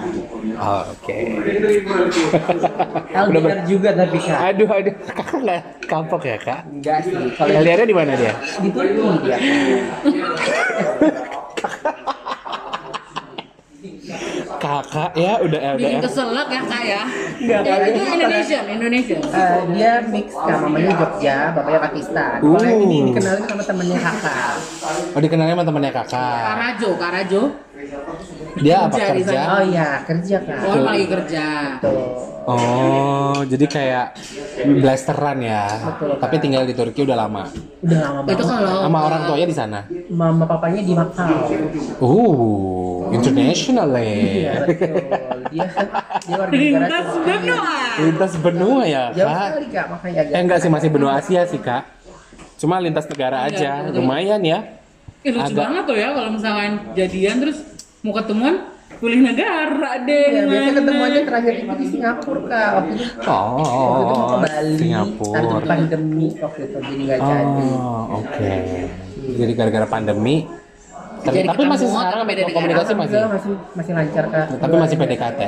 Oh, 0.60 0.82
Oke 0.92 1.16
Udah 3.10 3.40
LDR 3.40 3.60
juga 3.64 3.88
tapi 3.96 4.18
kak. 4.20 4.38
Aduh, 4.52 4.68
aduh 4.68 4.94
Kakak 5.16 5.38
nggak 5.40 5.60
kapok 5.88 6.22
ya 6.28 6.36
kak? 6.36 6.60
Enggak 6.68 6.98
sih. 7.08 7.16
Kalau 7.32 7.50
LDR-nya 7.50 7.86
di 7.88 7.96
mana 7.96 8.12
dia? 8.12 8.36
di 8.60 8.68
Turki 8.68 9.00
dia. 9.24 9.38
Kakak 14.58 15.10
ya 15.14 15.38
udah 15.38 15.60
Bikin 15.78 15.98
LDR 15.98 16.02
keselak 16.02 16.48
ya 16.48 16.62
kak 16.64 16.82
ya. 16.82 17.02
Enggak, 17.40 17.60
Ya, 17.62 17.74
itu 17.86 18.00
Indonesian, 18.02 18.64
Indonesian. 18.66 19.20
Eh, 19.22 19.60
dia 19.76 19.92
mix 20.02 20.28
kak, 20.34 20.56
mamanya 20.58 20.92
Jogja, 20.96 21.36
bapaknya 21.54 21.80
Pakistan. 21.86 22.36
Kalau 22.42 22.60
yang 22.60 22.80
ini 22.82 22.96
Uh. 22.96 23.06
dikenalin 23.12 23.44
sama 23.46 23.62
temennya 23.62 23.98
kakak. 24.00 24.54
Oh 25.14 25.20
dikenalnya 25.20 25.54
sama 25.54 25.64
temannya 25.64 25.92
kakak 25.92 26.40
Karajo, 26.42 26.90
Karajo. 26.98 27.42
Dia 28.60 28.76
apa 28.84 28.92
Kerja 28.92 29.14
di 29.14 29.22
kerja? 29.22 29.40
Oh 29.46 29.62
iya 29.62 29.88
kerja 30.02 30.36
kak. 30.42 30.58
Oh 30.66 30.76
lagi 30.82 31.06
kerja. 31.06 31.46
Tuh. 31.78 32.39
Oh, 32.50 33.38
jadi 33.42 33.64
kayak 33.64 34.06
blasteran 34.76 35.38
ya. 35.38 35.70
Betul. 35.70 36.18
Tapi 36.18 36.36
tinggal 36.38 36.62
di 36.64 36.74
Turki 36.74 37.02
udah 37.02 37.16
lama. 37.16 37.46
Udah 37.80 37.98
lama 38.00 38.18
Itu 38.24 38.42
banget. 38.42 38.58
kalau 38.58 38.82
Sama 38.82 38.98
orang 39.00 39.20
tuanya 39.24 39.46
di 39.46 39.56
sana. 39.56 39.80
Mama 40.08 40.44
papanya 40.44 40.82
di 40.82 40.92
Macau. 40.92 41.38
Uh, 41.98 43.12
international 43.12 43.88
Iya 43.92 44.02
ya. 44.02 44.52
betul. 44.64 44.94
Dia 45.50 45.64
dia 46.20 46.34
warga 46.36 46.52
negara 46.52 46.86
Lintas 46.86 47.08
benua. 47.16 47.62
Lintas 47.96 48.32
benua 48.36 48.82
ya, 48.84 49.02
Jauh 49.12 49.26
Kak. 49.26 49.46
sekali 49.46 49.68
kak 49.68 49.86
makanya 49.88 50.18
agak. 50.20 50.32
Eh 50.32 50.40
enggak 50.40 50.58
sih 50.58 50.70
masih 50.70 50.88
benua 50.88 51.10
Asia 51.16 51.42
sih, 51.44 51.58
Kak. 51.58 51.82
Cuma 52.56 52.76
lintas 52.76 53.06
negara 53.06 53.44
Iya, 53.44 53.50
aja. 53.50 53.70
betul. 53.84 53.94
Lumayan 54.00 54.40
ya. 54.42 54.58
Eh, 55.20 55.30
lucu 55.30 55.46
Agak- 55.46 55.60
banget 55.60 55.82
tuh 55.84 55.96
ya 55.96 56.08
kalau 56.10 56.30
misalkan 56.30 56.70
jadian 56.92 57.36
terus 57.38 57.58
mau 58.00 58.12
ketemuan 58.12 58.56
pilih 59.00 59.20
negara 59.24 59.90
deh. 59.98 60.26
Ya, 60.28 60.42
biasanya 60.44 60.72
ketemuannya 60.76 61.22
terakhir 61.24 61.54
itu 61.56 61.74
di 61.74 61.86
Singapura 61.88 62.40
kak 62.44 62.70
waktu 62.76 62.92
itu. 62.92 63.04
Waktu 63.16 63.60
itu 63.60 64.12
mau 64.12 64.12
Oh, 64.12 64.28
ke 64.28 64.36
Bali, 64.44 64.74
Singapura. 64.76 65.38
ada 65.40 65.56
pandemi 65.64 66.26
waktu 66.36 66.60
itu 66.62 66.76
jadi 66.78 67.02
nggak 67.02 67.18
jadi. 67.18 67.68
Oh, 67.72 68.04
oke. 68.20 68.52
Jadi 69.30 69.52
gara-gara 69.54 69.86
pandemi. 69.88 70.36
Tapi, 71.20 71.36
Jadi 71.36 71.48
tapi 71.52 71.62
masih 71.68 71.84
sekarang 71.86 72.24
tapi 72.24 72.52
komunikasi 72.52 72.92
masih. 72.96 73.16
Masih 73.28 73.52
masih 73.74 73.92
lancar 73.92 74.24
kak. 74.26 74.46
Tapi 74.56 74.74
masih 74.74 74.96
PDKT. 74.96 75.40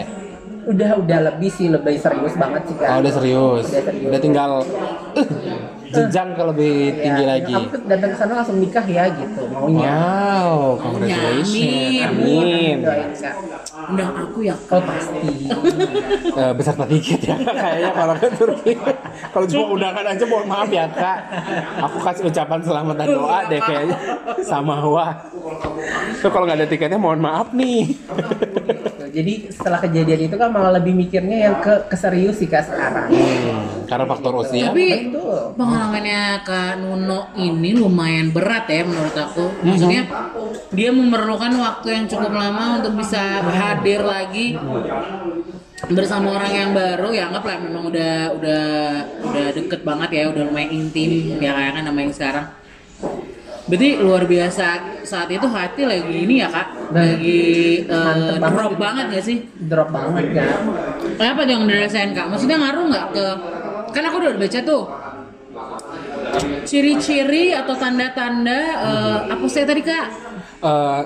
Udah 0.62 0.90
udah 0.94 1.18
lebih 1.26 1.50
sih 1.50 1.66
lebih 1.66 1.96
serius 1.96 2.34
banget 2.36 2.62
sih 2.68 2.76
kak. 2.76 2.88
Oh, 2.88 2.96
udah 3.00 3.12
serius. 3.12 3.64
Udah 3.68 3.82
serius. 3.82 4.08
Udah 4.08 4.20
tinggal 4.20 4.50
uh, 4.62 5.26
jenjang 5.92 6.28
ke 6.32 6.42
lebih 6.48 6.74
Ya, 6.82 7.02
tinggi 7.04 7.24
lagi. 7.28 7.54
Aku 7.54 7.76
datang 7.86 8.10
ke 8.10 8.16
sana 8.16 8.32
langsung 8.40 8.58
nikah 8.58 8.86
ya 8.88 9.04
gitu 9.12 9.42
maunya. 9.52 10.00
Wow, 10.00 10.80
congratulations. 10.80 11.52
Amin. 11.52 12.02
Amin. 12.08 12.76
Doain 12.82 13.10
kak. 13.12 13.34
Undang 13.92 14.10
aku 14.16 14.38
ya. 14.42 14.56
Oh 14.72 14.82
pasti. 14.82 15.28
Eh, 16.32 16.52
beserta 16.56 16.84
tiket 16.88 17.20
ya 17.28 17.36
kayaknya 17.36 17.92
kalau 17.92 18.14
ke 18.16 18.28
Turki. 18.34 18.72
kalau 19.32 19.46
cuma 19.46 19.64
undangan 19.76 20.04
aja 20.08 20.24
mohon 20.24 20.46
maaf 20.48 20.68
ya 20.72 20.84
kak. 20.88 21.18
Aku 21.90 21.96
kasih 22.00 22.22
ucapan 22.32 22.60
selamat 22.64 22.94
dan 22.96 23.08
doa 23.12 23.38
deh 23.46 23.60
kayaknya 23.60 23.96
sama 24.42 24.80
wah. 24.88 25.12
So, 26.22 26.30
kalau 26.30 26.46
nggak 26.46 26.58
ada 26.62 26.68
tiketnya 26.70 26.98
mohon 27.00 27.20
maaf 27.20 27.50
nih. 27.52 27.98
Gitu. 29.12 29.20
Jadi 29.20 29.32
setelah 29.52 29.78
kejadian 29.84 30.20
itu 30.32 30.36
kan 30.40 30.48
malah 30.48 30.72
lebih 30.80 30.96
mikirnya 30.96 31.38
yang 31.48 31.56
ke 31.60 31.92
keserius 31.92 32.40
sih 32.40 32.48
kak 32.48 32.64
sekarang. 32.64 33.12
Hmm, 33.12 33.84
karena 33.84 34.04
faktor 34.08 34.32
usia. 34.40 34.72
Tapi 34.72 35.12
Betul. 35.12 35.52
pengalamannya 35.60 36.20
Kak 36.48 36.72
Nuno 36.80 37.20
ini 37.36 37.76
lumayan 37.76 38.32
berat 38.32 38.64
ya 38.72 38.82
menurut 38.88 39.12
aku. 39.12 39.52
Maksudnya 39.60 40.08
dia 40.72 40.90
memerlukan 40.90 41.52
waktu 41.60 41.88
yang 41.92 42.04
cukup 42.08 42.32
lama 42.32 42.80
untuk 42.80 42.96
bisa 42.96 43.44
hadir 43.44 44.00
lagi 44.00 44.56
bersama 45.82 46.38
orang 46.38 46.52
yang 46.54 46.70
baru 46.72 47.10
ya 47.10 47.26
anggaplah 47.26 47.58
memang 47.58 47.90
udah 47.90 48.38
udah 48.38 48.66
udah 49.28 49.46
deket 49.50 49.82
banget 49.82 50.10
ya 50.14 50.22
udah 50.30 50.42
lumayan 50.46 50.70
intim 50.78 51.36
ya 51.42 51.50
kayak 51.50 51.74
kan 51.74 51.82
nama 51.90 51.98
yang 51.98 52.14
sekarang 52.14 52.46
berarti 53.72 53.88
luar 54.04 54.28
biasa 54.28 54.66
saat 55.00 55.32
itu 55.32 55.48
hati 55.48 55.88
lagi 55.88 56.28
ini 56.28 56.44
ya 56.44 56.52
kak 56.52 56.92
lagi 56.92 57.40
eh, 57.88 57.96
Mantep 58.04 58.36
banget 58.36 58.52
drop 58.52 58.68
gitu. 58.68 58.82
banget 58.84 59.04
gak 59.08 59.24
sih 59.24 59.38
drop 59.64 59.88
banget 59.88 60.24
kan 60.36 60.60
Kenapa 61.16 61.40
yang 61.48 61.64
dirasain 61.64 62.10
kak? 62.12 62.26
Maksudnya 62.28 62.56
ngaruh 62.60 62.84
nggak 62.92 63.06
ke 63.16 63.24
kan 63.96 64.02
aku 64.04 64.16
udah 64.20 64.36
baca 64.36 64.60
tuh 64.60 64.82
ciri-ciri 66.68 67.56
atau 67.56 67.72
tanda-tanda 67.72 68.60
eh, 68.84 69.18
apa 69.32 69.44
sih 69.48 69.64
tadi 69.64 69.80
kak? 69.80 70.06
Eh, 70.60 71.00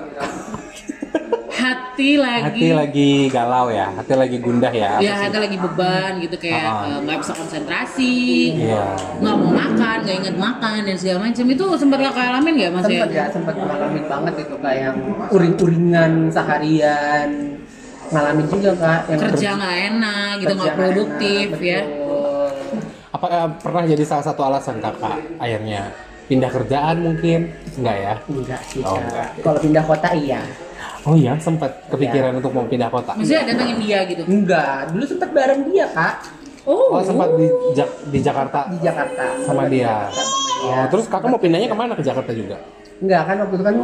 Hati 1.48 2.20
lagi, 2.20 2.44
hati 2.44 2.68
lagi 2.70 3.10
galau 3.26 3.66
ya, 3.68 3.88
hati 3.90 4.12
lagi 4.12 4.36
gundah 4.36 4.68
ya. 4.68 5.00
ya 5.00 5.16
sih? 5.16 5.24
hati 5.24 5.38
lagi 5.40 5.56
beban 5.56 6.20
gitu 6.20 6.36
kayak 6.36 6.62
Ah. 6.62 6.84
eh, 6.86 6.98
nggak 7.00 7.18
bisa 7.18 7.32
konsentrasi, 7.32 8.14
Iya. 8.60 8.84
nggak 9.18 9.34
mau 9.34 9.50
makan, 9.50 9.96
nggak 10.04 10.16
inget 10.20 10.36
makan 10.36 10.78
dan 10.84 10.96
segala 10.96 11.18
macam 11.24 11.46
itu 11.48 11.64
sempat 11.74 11.98
kakak 12.02 12.24
alamin 12.28 12.52
nggak 12.54 12.70
mas 12.70 12.84
ya? 12.84 13.00
sempet 13.26 13.54
ya 13.56 13.64
ngalamin 13.64 14.04
banget 14.06 14.34
itu 14.38 14.54
kayak 14.58 14.80
yang 14.82 14.96
uring-uringan 15.26 16.12
seharian 16.28 17.28
ngalamin 18.06 18.46
juga 18.46 18.70
kak 18.76 19.00
yang 19.08 19.18
Kerja 19.24 19.48
nggak 19.56 19.76
enak 19.88 20.30
gitu 20.36 20.52
nggak 20.54 20.74
produktif 20.76 21.46
enak, 21.48 21.62
ya? 21.64 21.80
betul. 21.82 22.50
Apa 23.10 23.26
eh, 23.32 23.48
pernah 23.58 23.82
jadi 23.88 24.04
salah 24.04 24.24
satu 24.24 24.40
alasan 24.44 24.76
kakak 24.78 25.18
akhirnya 25.36 25.88
pindah 26.26 26.50
kerjaan 26.52 26.96
mungkin? 27.00 27.48
Enggak 27.74 27.96
ya? 27.96 28.14
enggak 28.28 28.60
sih 28.62 28.84
Oh, 28.84 29.00
enggak. 29.00 29.28
kalau 29.40 29.58
pindah 29.58 29.82
kota 29.82 30.12
iya 30.12 30.44
Oh 31.06 31.14
iya, 31.14 31.38
sempat 31.38 31.86
kepikiran 31.86 32.34
untuk 32.34 32.50
mau 32.50 32.66
pindah 32.66 32.90
kota. 32.90 33.14
Maksudnya 33.14 33.46
datengin 33.46 33.78
dia 33.78 33.98
gitu? 34.04 34.22
enggak 34.26 34.90
dulu 34.90 35.04
sempet 35.06 35.30
bareng 35.30 35.60
dia 35.70 35.86
kak 35.88 36.16
Oh, 36.66 36.98
sempat 36.98 37.30
di, 37.38 37.46
Jak- 37.72 38.10
di 38.10 38.18
Jakarta 38.18 38.66
di 38.66 38.82
Jakarta 38.82 39.38
sama 39.38 39.70
dia. 39.70 40.10
sama 40.10 40.34
dia 40.42 40.66
Oh, 40.66 40.84
terus 40.90 41.06
kakak 41.06 41.30
mau 41.30 41.38
pindahnya 41.38 41.70
ke 41.70 41.76
mana 41.76 41.94
ke 41.94 42.02
Jakarta 42.02 42.34
juga? 42.34 42.58
Enggak 42.96 43.22
kan 43.28 43.36
waktu 43.44 43.54
itu 43.60 43.64
kan 43.64 43.76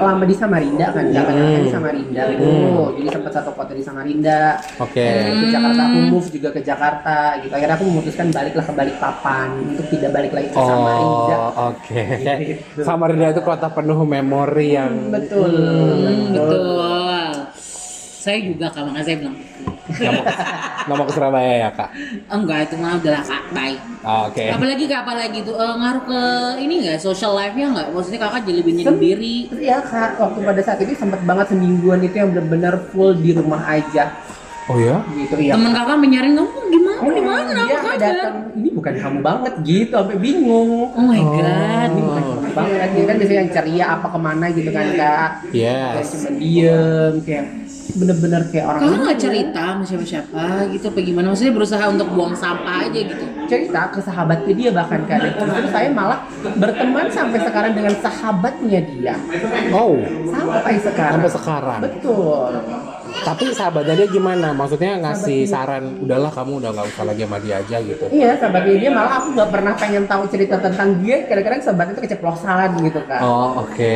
lama 0.00 0.24
di 0.24 0.32
Samarinda 0.32 0.86
kan, 0.96 1.04
Jakarta 1.12 1.36
kan 1.36 1.60
di 1.60 1.68
Hmm. 1.68 1.76
Samarinda 1.76 2.22
gitu. 2.32 2.44
Hmm. 2.48 2.88
Jadi 2.96 3.08
sempat 3.12 3.32
satu 3.36 3.50
kota 3.52 3.72
di 3.76 3.82
Samarinda. 3.84 4.40
Oke. 4.80 5.08
Ke 5.28 5.46
Jakarta 5.52 5.80
aku 5.84 5.98
move 6.08 6.28
juga 6.32 6.48
ke 6.56 6.60
Jakarta 6.64 7.16
gitu. 7.44 7.52
Akhirnya 7.52 7.76
aku 7.76 7.84
memutuskan 7.84 8.26
baliklah 8.32 8.64
ke 8.64 8.72
Balikpapan 8.72 9.48
untuk 9.76 9.86
tidak 9.92 10.10
balik 10.16 10.32
lagi 10.32 10.48
ke 10.48 10.56
Samarinda. 10.56 11.36
Oh, 11.36 11.52
oke. 11.68 12.02
Samarinda 12.80 13.26
itu 13.28 13.42
kota 13.44 13.68
penuh 13.68 13.98
memori 14.08 14.68
yang 14.72 15.12
Betul. 15.12 15.52
Hmm, 15.52 16.32
betul. 16.32 17.09
Saya 18.30 18.46
juga 18.46 18.66
kak, 18.70 18.86
makanya 18.86 19.02
saya 19.02 19.16
bilang 19.18 19.36
nggak 19.90 20.12
mau, 20.14 20.22
nggak 20.86 20.94
mau 20.94 21.02
ke 21.02 21.12
Surabaya 21.12 21.54
ya 21.58 21.70
kak? 21.74 21.90
enggak 22.30 22.58
itu 22.62 22.74
mah 22.78 22.92
udah 22.94 23.20
kak, 23.20 23.42
bye. 23.50 23.74
Oh, 24.00 24.20
Oke. 24.24 24.44
Apalagi 24.46 24.84
kak, 24.86 25.02
apalagi 25.02 25.38
tuh 25.42 25.54
eh, 25.56 25.74
ngaruh 25.74 26.02
ke 26.06 26.20
ini 26.58 26.74
nggak 26.80 26.98
social 27.00 27.34
life-nya 27.34 27.66
nggak? 27.68 27.86
Maksudnya 27.90 28.20
kakak 28.22 28.40
jadi 28.44 28.56
lebih 28.56 28.72
nyendiri. 28.76 29.36
Terus 29.50 29.60
ya 29.60 29.82
kak, 29.82 30.14
waktu 30.16 30.38
pada 30.40 30.62
saat 30.62 30.78
itu 30.78 30.94
sempat 30.94 31.18
banget 31.20 31.50
semingguan 31.50 31.98
itu 32.00 32.14
yang 32.14 32.30
benar-benar 32.30 32.86
full 32.88 33.10
di 33.12 33.34
rumah 33.34 33.66
aja 33.66 34.14
Oh 34.64 34.78
ya? 34.78 35.02
gitu 35.10 35.34
ya. 35.36 35.58
Temen 35.58 35.74
kakak 35.74 35.98
menyaring 35.98 36.34
kamu 36.38 36.46
gimana? 36.70 36.98
Oh, 37.00 37.10
Di 37.10 37.22
mana? 37.26 37.50
dia 37.50 37.74
Apa 37.74 37.82
kabar? 37.82 37.98
datang, 37.98 38.36
ini 38.54 38.68
bukan 38.70 38.94
kamu 38.94 39.18
banget 39.20 39.52
gitu, 39.66 39.90
sampai 39.90 40.18
bingung. 40.22 40.70
Oh 40.88 41.02
my 41.02 41.18
god. 41.34 41.88
Ini 41.90 42.00
bukan 42.00 42.22
kamu 42.22 42.50
banget, 42.54 42.88
dia 42.94 43.04
kan 43.04 43.14
biasanya 43.18 43.38
yang 43.40 43.50
ceria 43.50 43.84
apa 43.90 44.06
ke 44.06 44.18
mana 44.20 44.44
gitu 44.54 44.70
kan 44.70 44.84
kak. 44.94 45.30
Kayak 45.50 45.90
Yes. 45.98 46.06
cuma 46.14 46.28
diem, 46.32 47.12
kayak 47.20 47.46
bener-bener 47.92 48.42
kayak 48.48 48.66
orang 48.66 48.80
Kakak 48.82 48.98
nggak 49.00 49.18
cerita 49.18 49.60
sama 49.68 49.84
siapa-siapa 49.84 50.42
gitu 50.70 50.84
apa 50.88 50.98
gimana? 51.00 51.26
Maksudnya 51.30 51.52
berusaha 51.52 51.84
untuk 51.86 52.08
buang 52.10 52.34
sampah 52.34 52.76
aja 52.84 53.00
gitu. 53.00 53.24
cerita 53.46 53.90
ke 53.90 53.98
sahabatnya 53.98 54.52
dia 54.52 54.70
bahkan 54.70 55.02
kan 55.04 55.18
justru 55.26 55.66
saya 55.68 55.90
malah 55.90 56.22
berteman 56.54 57.10
sampai 57.10 57.38
sekarang 57.40 57.72
dengan 57.72 57.94
sahabatnya 57.96 58.80
dia 58.84 59.14
Oh, 59.70 59.98
sampai 60.24 60.74
sekarang 60.78 61.18
sampai 61.18 61.30
sekarang. 61.32 61.78
betul 61.82 62.52
Tapi 63.20 63.44
sahabatnya 63.52 63.94
dia 64.04 64.08
gimana? 64.08 64.56
Maksudnya 64.56 64.96
ngasih 65.00 65.44
saran, 65.44 66.00
udahlah 66.00 66.32
kamu 66.32 66.60
udah 66.64 66.70
nggak 66.72 66.86
usah 66.90 67.04
lagi 67.04 67.22
sama 67.26 67.38
dia 67.42 67.54
aja 67.60 67.76
gitu. 67.84 68.04
iya 68.10 68.30
sahabatnya 68.40 68.74
dia 68.80 68.90
malah 68.90 69.12
aku 69.20 69.28
nggak 69.36 69.50
pernah 69.52 69.72
pengen 69.76 70.04
tahu 70.08 70.22
cerita 70.32 70.56
tentang 70.58 70.88
dia 71.04 71.16
kadang-kadang 71.28 71.60
sahabatnya 71.62 71.92
itu 71.96 72.02
keceplosan 72.08 72.68
gitu 72.80 73.00
kan 73.04 73.20
Oh, 73.20 73.66
oke. 73.66 73.94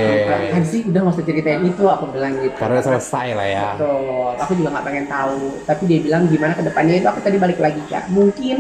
kan 0.52 0.62
sih 0.62 0.80
udah 0.84 1.00
nggak 1.02 1.14
usah 1.16 1.26
ceritain 1.26 1.62
itu 1.64 1.84
aku 1.88 2.04
bilang 2.12 2.32
gitu 2.38 2.56
Karena 2.60 2.80
selesai 2.84 3.26
lah 3.32 3.48
ya. 3.48 3.68
Betul, 3.76 4.30
aku 4.38 4.52
juga 4.58 4.68
nggak 4.76 4.86
pengen 4.86 5.06
tahu. 5.08 5.40
Tapi 5.64 5.82
dia 5.88 5.98
bilang 6.04 6.22
gimana 6.28 6.52
ke 6.52 6.62
depannya 6.62 6.94
itu 7.00 7.08
aku 7.08 7.20
tadi 7.24 7.36
balik 7.40 7.58
lagi 7.58 7.80
kak. 7.88 8.04
Mungkin 8.12 8.58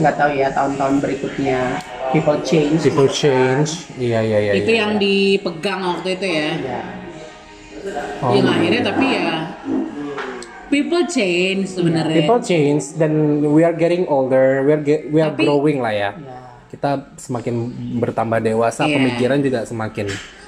nggak 0.00 0.14
tahu 0.14 0.30
ya 0.36 0.48
tahun-tahun 0.54 0.94
berikutnya 1.02 1.58
people 2.14 2.38
change. 2.46 2.80
People 2.84 3.10
change. 3.10 3.90
Iya, 3.98 4.20
iya, 4.22 4.38
iya. 4.38 4.52
itu 4.54 4.70
iya, 4.70 4.80
yang 4.86 4.92
iya. 4.96 5.02
dipegang 5.02 5.80
waktu 5.82 6.08
itu 6.14 6.26
ya. 6.26 6.50
Ya. 6.62 6.82
Oh, 8.18 8.34
yang 8.34 8.50
akhirnya 8.50 8.82
tapi 8.82 9.04
ya 9.14 9.30
people 10.68 11.02
change 11.06 11.70
sebenarnya. 11.70 12.16
People 12.18 12.40
change 12.40 12.94
dan 12.94 13.12
we 13.46 13.62
are 13.62 13.72
getting 13.72 14.04
older, 14.06 14.62
we 14.62 14.70
are 14.70 14.80
ge- 14.80 15.06
we 15.08 15.18
are 15.18 15.30
Tapi- 15.30 15.42
growing 15.42 15.78
lah 15.78 15.90
ya. 15.90 16.10
Ya. 16.12 16.38
Kita 16.66 16.90
semakin 17.14 17.54
bertambah 17.96 18.38
dewasa, 18.38 18.84
Iya. 18.84 18.96
pemikiran 18.96 19.38
juga 19.38 19.62
semakin 19.62 20.06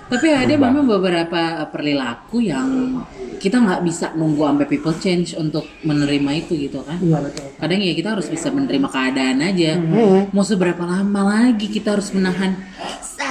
Tapi 0.09 0.25
ada 0.25 0.49
Berubah. 0.49 0.73
memang 0.73 0.85
beberapa 0.89 1.43
perilaku 1.69 2.41
yang 2.41 2.97
kita 3.37 3.61
nggak 3.61 3.85
bisa 3.85 4.17
nunggu 4.17 4.41
sampai 4.41 4.65
people 4.65 4.97
change 4.97 5.37
untuk 5.37 5.69
menerima 5.85 6.31
itu 6.35 6.57
gitu 6.59 6.81
kan. 6.81 6.97
Iya 6.97 7.21
betul. 7.21 7.45
Kadang 7.55 7.81
ya 7.85 7.93
kita 7.93 8.09
harus 8.17 8.27
bisa 8.27 8.49
menerima 8.49 8.89
keadaan 8.89 9.45
aja. 9.45 9.77
Hmm. 9.77 10.33
Mau 10.33 10.41
seberapa 10.41 10.81
lama 10.81 11.21
lagi 11.29 11.69
kita 11.69 11.93
harus 11.93 12.09
menahan 12.11 12.57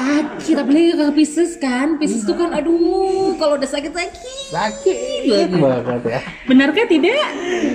sakit. 0.08 0.56
Apalagi 0.56 0.91
ke 0.96 1.06
Pisces 1.13 1.52
kan. 1.60 1.88
Pisces 2.00 2.24
tuh 2.24 2.36
kan 2.39 2.50
aduh 2.56 3.36
kalau 3.36 3.60
udah 3.60 3.70
sakit-sakit. 3.70 4.48
sakit 4.48 5.50
banget 5.52 6.02
ya. 6.08 6.20
Benarkah 6.48 6.86
tidak? 6.88 7.30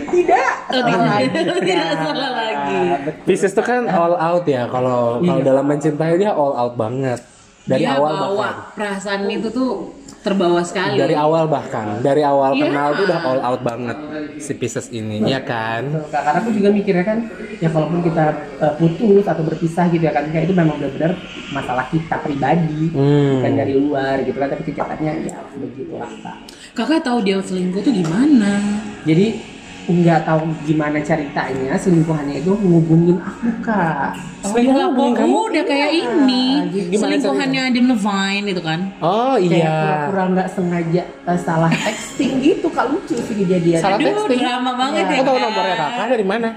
Tidak. 0.09 0.53
Oh, 0.73 0.83
tidak. 0.83 1.87
salah 2.07 2.31
lagi. 2.33 2.77
Ah, 2.77 2.97
betul. 3.05 3.25
Pisces 3.29 3.53
tuh 3.53 3.64
kan 3.64 3.85
all 3.88 4.16
out 4.16 4.45
ya. 4.49 4.64
Kalau 4.66 5.21
kalau 5.21 5.42
dalam 5.45 5.64
mencintai 5.68 6.16
dia 6.16 6.33
all 6.33 6.55
out 6.57 6.75
banget. 6.75 7.21
Dari 7.62 7.87
Dia 7.87 7.95
awal 7.95 8.11
bawa 8.18 8.35
bahkan. 8.35 8.55
perasaan 8.75 9.31
itu 9.31 9.47
tuh 9.55 9.95
terbawa 10.22 10.62
sekali. 10.62 10.96
Dari 10.96 11.12
awal 11.12 11.44
bahkan, 11.46 11.98
dari 11.98 12.22
awal 12.22 12.54
Iya. 12.54 12.62
kenal 12.64 12.88
tuh 12.94 13.04
udah 13.04 13.20
all 13.20 13.40
out 13.42 13.61
banget 13.61 13.98
si 14.38 14.54
Pisces 14.54 14.87
ini, 14.88 15.18
ya 15.20 15.42
kan? 15.42 15.90
Betul. 15.90 16.08
Karena 16.08 16.38
aku 16.38 16.48
juga 16.50 16.68
mikirnya 16.70 17.04
kan, 17.04 17.18
ya 17.58 17.68
kalaupun 17.68 18.00
kita 18.00 18.24
eh, 18.56 18.74
putus 18.76 19.24
atau 19.24 19.42
berpisah 19.42 19.85
gitu 19.88 20.00
ya 20.00 20.12
kan, 20.12 20.24
kayak 20.26 20.46
itu 20.46 20.54
memang 20.54 20.78
benar-benar 20.78 21.12
masalah 21.50 21.85
kita 21.87 22.16
pribadi, 22.18 22.88
Hmm. 22.88 23.42
bukan 23.42 23.52
dari 23.52 23.72
luar 23.74 24.16
gitu 24.22 24.38
kan. 24.38 24.48
Tapi 24.48 24.62
kenyataannya 24.64 25.12
ya 25.26 25.38
begitulah 25.52 26.12
kak. 26.22 26.37
Kakak 26.72 27.02
tahu 27.02 27.18
dia 27.20 27.37
selingkuh 27.37 27.82
tuh 27.82 27.92
gimana? 27.92 28.62
Jadi 29.02 29.51
nggak 29.83 30.21
tahu 30.23 30.47
gimana 30.62 30.99
ceritanya 30.99 31.75
selingkuhannya 31.75 32.38
itu 32.38 32.55
menghubungin 32.55 33.18
aku 33.18 33.51
kak. 33.61 34.14
Oh, 34.42 34.55
dia 34.55 34.75
lapor, 34.75 35.14
oh, 35.18 35.47
udah 35.47 35.62
kayak 35.62 35.90
ini 35.92 36.66
Gimana 36.90 37.14
selingkuhannya 37.14 37.61
Adam 37.71 37.87
Levine 37.90 38.47
itu 38.49 38.59
kan? 38.59 38.81
Oh 38.99 39.35
Kayak 39.35 39.55
iya. 39.55 39.71
pura-pura 39.73 40.23
nggak 40.35 40.49
sengaja 40.51 41.03
eh, 41.07 41.38
salah 41.38 41.71
texting 41.71 42.33
gitu 42.38 42.66
kak 42.66 42.90
lucu 42.90 43.14
sih 43.16 43.35
kejadian. 43.37 43.79
Salah 43.79 43.99
Aduh, 43.99 44.07
texting. 44.27 44.38
drama 44.38 44.71
banget 44.75 45.05
ya. 45.05 45.16
Kau 45.18 45.27
tahu 45.27 45.38
nomornya 45.38 45.77
kakak 45.77 46.07
dari 46.11 46.27
mana? 46.27 46.49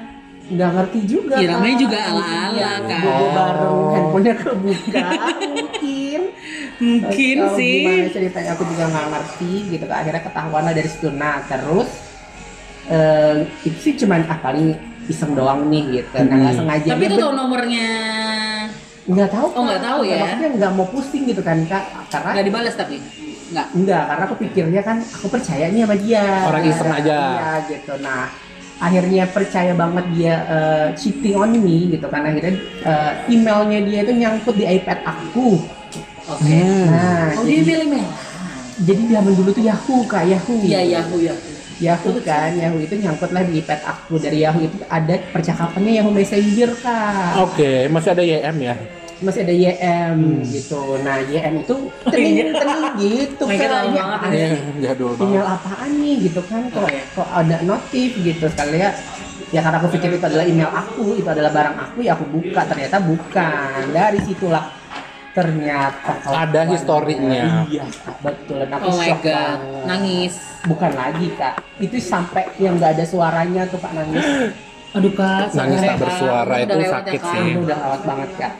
Nggak 0.46 0.70
ngerti 0.72 1.00
juga. 1.10 1.36
Ya, 1.42 1.48
namanya 1.52 1.78
juga 1.82 1.98
ala-ala, 1.98 2.54
Iya, 2.54 2.72
Kak. 2.86 3.02
bobo 3.02 3.26
bareng 3.34 3.74
Oh. 3.74 3.90
handphonenya 3.90 4.34
kebuka 4.38 5.06
mungkin. 5.42 6.22
Mungkin 6.76 7.36
Tahu 7.40 7.58
sih. 7.58 7.76
Gimana 7.82 8.10
ceritanya 8.12 8.50
aku 8.54 8.64
juga 8.68 8.84
nggak 8.86 9.06
ngerti 9.10 9.52
gitu 9.72 9.86
kak. 9.86 9.98
Akhirnya 9.98 10.22
ketahuan 10.22 10.62
lah 10.62 10.74
dari 10.74 10.86
situ. 10.86 11.08
Nah 11.10 11.42
terus 11.44 11.90
eh, 12.88 13.36
itu 13.63 13.78
sih 13.82 13.93
cuman 13.98 14.26
ah 14.26 14.39
paling 14.39 14.74
iseng 15.06 15.34
doang 15.34 15.69
nih 15.69 16.02
gitu. 16.02 16.15
Nah 16.17 16.36
nggak 16.36 16.54
Hmm. 16.54 16.60
sengaja. 16.60 16.89
Tapi 16.91 17.04
Dia 17.04 17.10
itu 17.10 17.17
tahu 17.19 17.34
nomornya 17.34 17.88
nggak 19.06 19.30
tahu. 19.30 19.48
Oh, 19.54 19.62
nggak 19.63 19.84
tahu 19.84 20.00
ya? 20.04 20.17
Maksudnya 20.19 20.50
nggak 20.58 20.71
mau 20.74 20.88
pusing 20.89 21.24
gitu 21.26 21.41
kan 21.41 21.58
kak. 21.65 21.84
Karena 22.10 22.30
nggak 22.34 22.45
dibalas 22.45 22.74
tapi 22.74 22.95
nggak. 23.45 23.67
Enggak, 23.78 24.04
karena 24.10 24.24
aku 24.26 24.36
pikirnya 24.39 24.82
kan 24.82 24.98
aku 25.00 25.28
percaya 25.30 25.69
nih 25.69 25.86
sama 25.86 25.95
dia. 25.95 26.26
Orang 26.43 26.63
iseng 26.65 26.89
aja. 26.89 27.17
Iya 27.21 27.50
gitu. 27.69 27.93
Nah, 28.02 28.26
akhirnya 28.76 29.24
percaya 29.30 29.74
banget 29.74 30.06
dia 30.17 30.36
eh, 30.48 30.88
cheating 30.98 31.36
on 31.38 31.52
me 31.54 31.93
gitu 31.93 32.08
kan. 32.10 32.26
Akhirnya 32.26 32.54
eh, 32.82 33.12
emailnya 33.30 33.80
dia 33.86 34.00
itu 34.02 34.13
nyangkut 34.15 34.56
di 34.58 34.65
iPad 34.65 35.00
aku. 35.06 35.62
Oke. 36.26 36.50
Hmm. 36.50 36.89
Nah, 36.89 37.38
Oh 37.38 37.45
dia 37.45 37.62
jadi, 37.62 37.69
pilih 37.69 37.88
merah. 37.93 38.17
jadi 38.82 39.02
zaman 39.13 39.34
dulu 39.38 39.50
tuh 39.54 39.62
Yahoo 39.62 40.02
kak, 40.10 40.26
Yahoo. 40.26 40.58
Iya 40.65 40.82
Yahoo 40.98 41.21
Yahoo. 41.21 41.54
Yahoo 41.78 42.16
kan, 42.20 42.52
Yahoo 42.54 42.78
itu 42.78 42.96
nyangkut 42.96 43.30
lah 43.30 43.44
di 43.44 43.60
iPad 43.60 43.80
aku. 43.84 44.16
Dari 44.16 44.42
Yahoo 44.42 44.62
itu 44.62 44.78
ada 44.86 45.16
percakapannya 45.30 45.92
Yahoo 45.94 46.10
Messenger 46.10 46.72
kak. 46.78 47.34
Oke, 47.42 47.88
masih 47.88 48.10
ada 48.12 48.24
YM 48.24 48.58
ya? 48.60 48.76
masih 49.16 49.48
ada 49.48 49.56
YM 49.56 50.18
Hmm. 50.36 50.44
gitu. 50.46 51.00
Nah 51.00 51.24
YM 51.24 51.54
itu 51.58 51.76
tening 52.12 52.52
tening 52.52 52.84
gitu 52.98 53.44
Oh 53.44 53.50
kan. 53.50 53.70
lama 53.88 54.28
Ya, 54.28 54.52
Iya, 54.76 54.92
email 54.92 55.16
banget. 55.16 55.40
apaan 55.48 55.92
nih 55.96 56.16
gitu 56.22 56.42
kan 56.44 56.62
kok 56.68 56.84
iya. 56.86 57.04
kok 57.10 57.30
ada 57.30 57.58
notif 57.62 58.12
gitu 58.14 58.46
sekali 58.46 58.76
ya 58.78 58.92
ya 59.48 59.64
karena 59.64 59.80
aku 59.80 59.88
pikir 59.90 60.10
itu 60.12 60.26
adalah 60.26 60.44
email 60.44 60.68
aku 60.68 61.16
itu 61.16 61.26
adalah 61.26 61.48
barang 61.50 61.76
aku 61.80 61.98
ya 62.02 62.12
aku 62.12 62.28
buka 62.28 62.62
ternyata 62.66 62.98
bukan 63.00 63.82
dari 63.90 64.20
situlah 64.20 64.64
ternyata 65.36 66.15
Ada 66.24 66.62
historinya. 66.65 67.67
iya 67.67 67.84
Kak, 67.84 68.24
betul 68.24 68.63
aku 68.63 68.88
Oh 68.88 68.95
my 68.95 69.04
shock 69.06 69.21
god, 69.21 69.60
banget. 69.60 69.84
nangis. 69.86 70.34
bukan 70.65 70.91
lagi 70.95 71.28
kak 71.32 71.54
itu 71.78 72.02
sampai 72.02 72.50
yang 72.58 72.80
nggak 72.80 72.98
ada 72.98 73.06
suaranya 73.06 73.67
tuh 73.67 73.78
kak 73.78 73.93
nangis 73.93 74.26
Aduh 74.95 75.12
kak, 75.12 75.52
Nangis 75.52 75.84
tak 75.84 75.91
ya, 75.91 76.00
bersuara 76.00 76.56
itu 76.58 76.78
ya, 76.80 76.88
sakit 76.89 77.19
Kak. 77.19 77.30
sih. 77.30 77.48
udah 77.60 77.78
lewat 77.78 78.02
banget 78.02 78.30
kak 78.39 78.52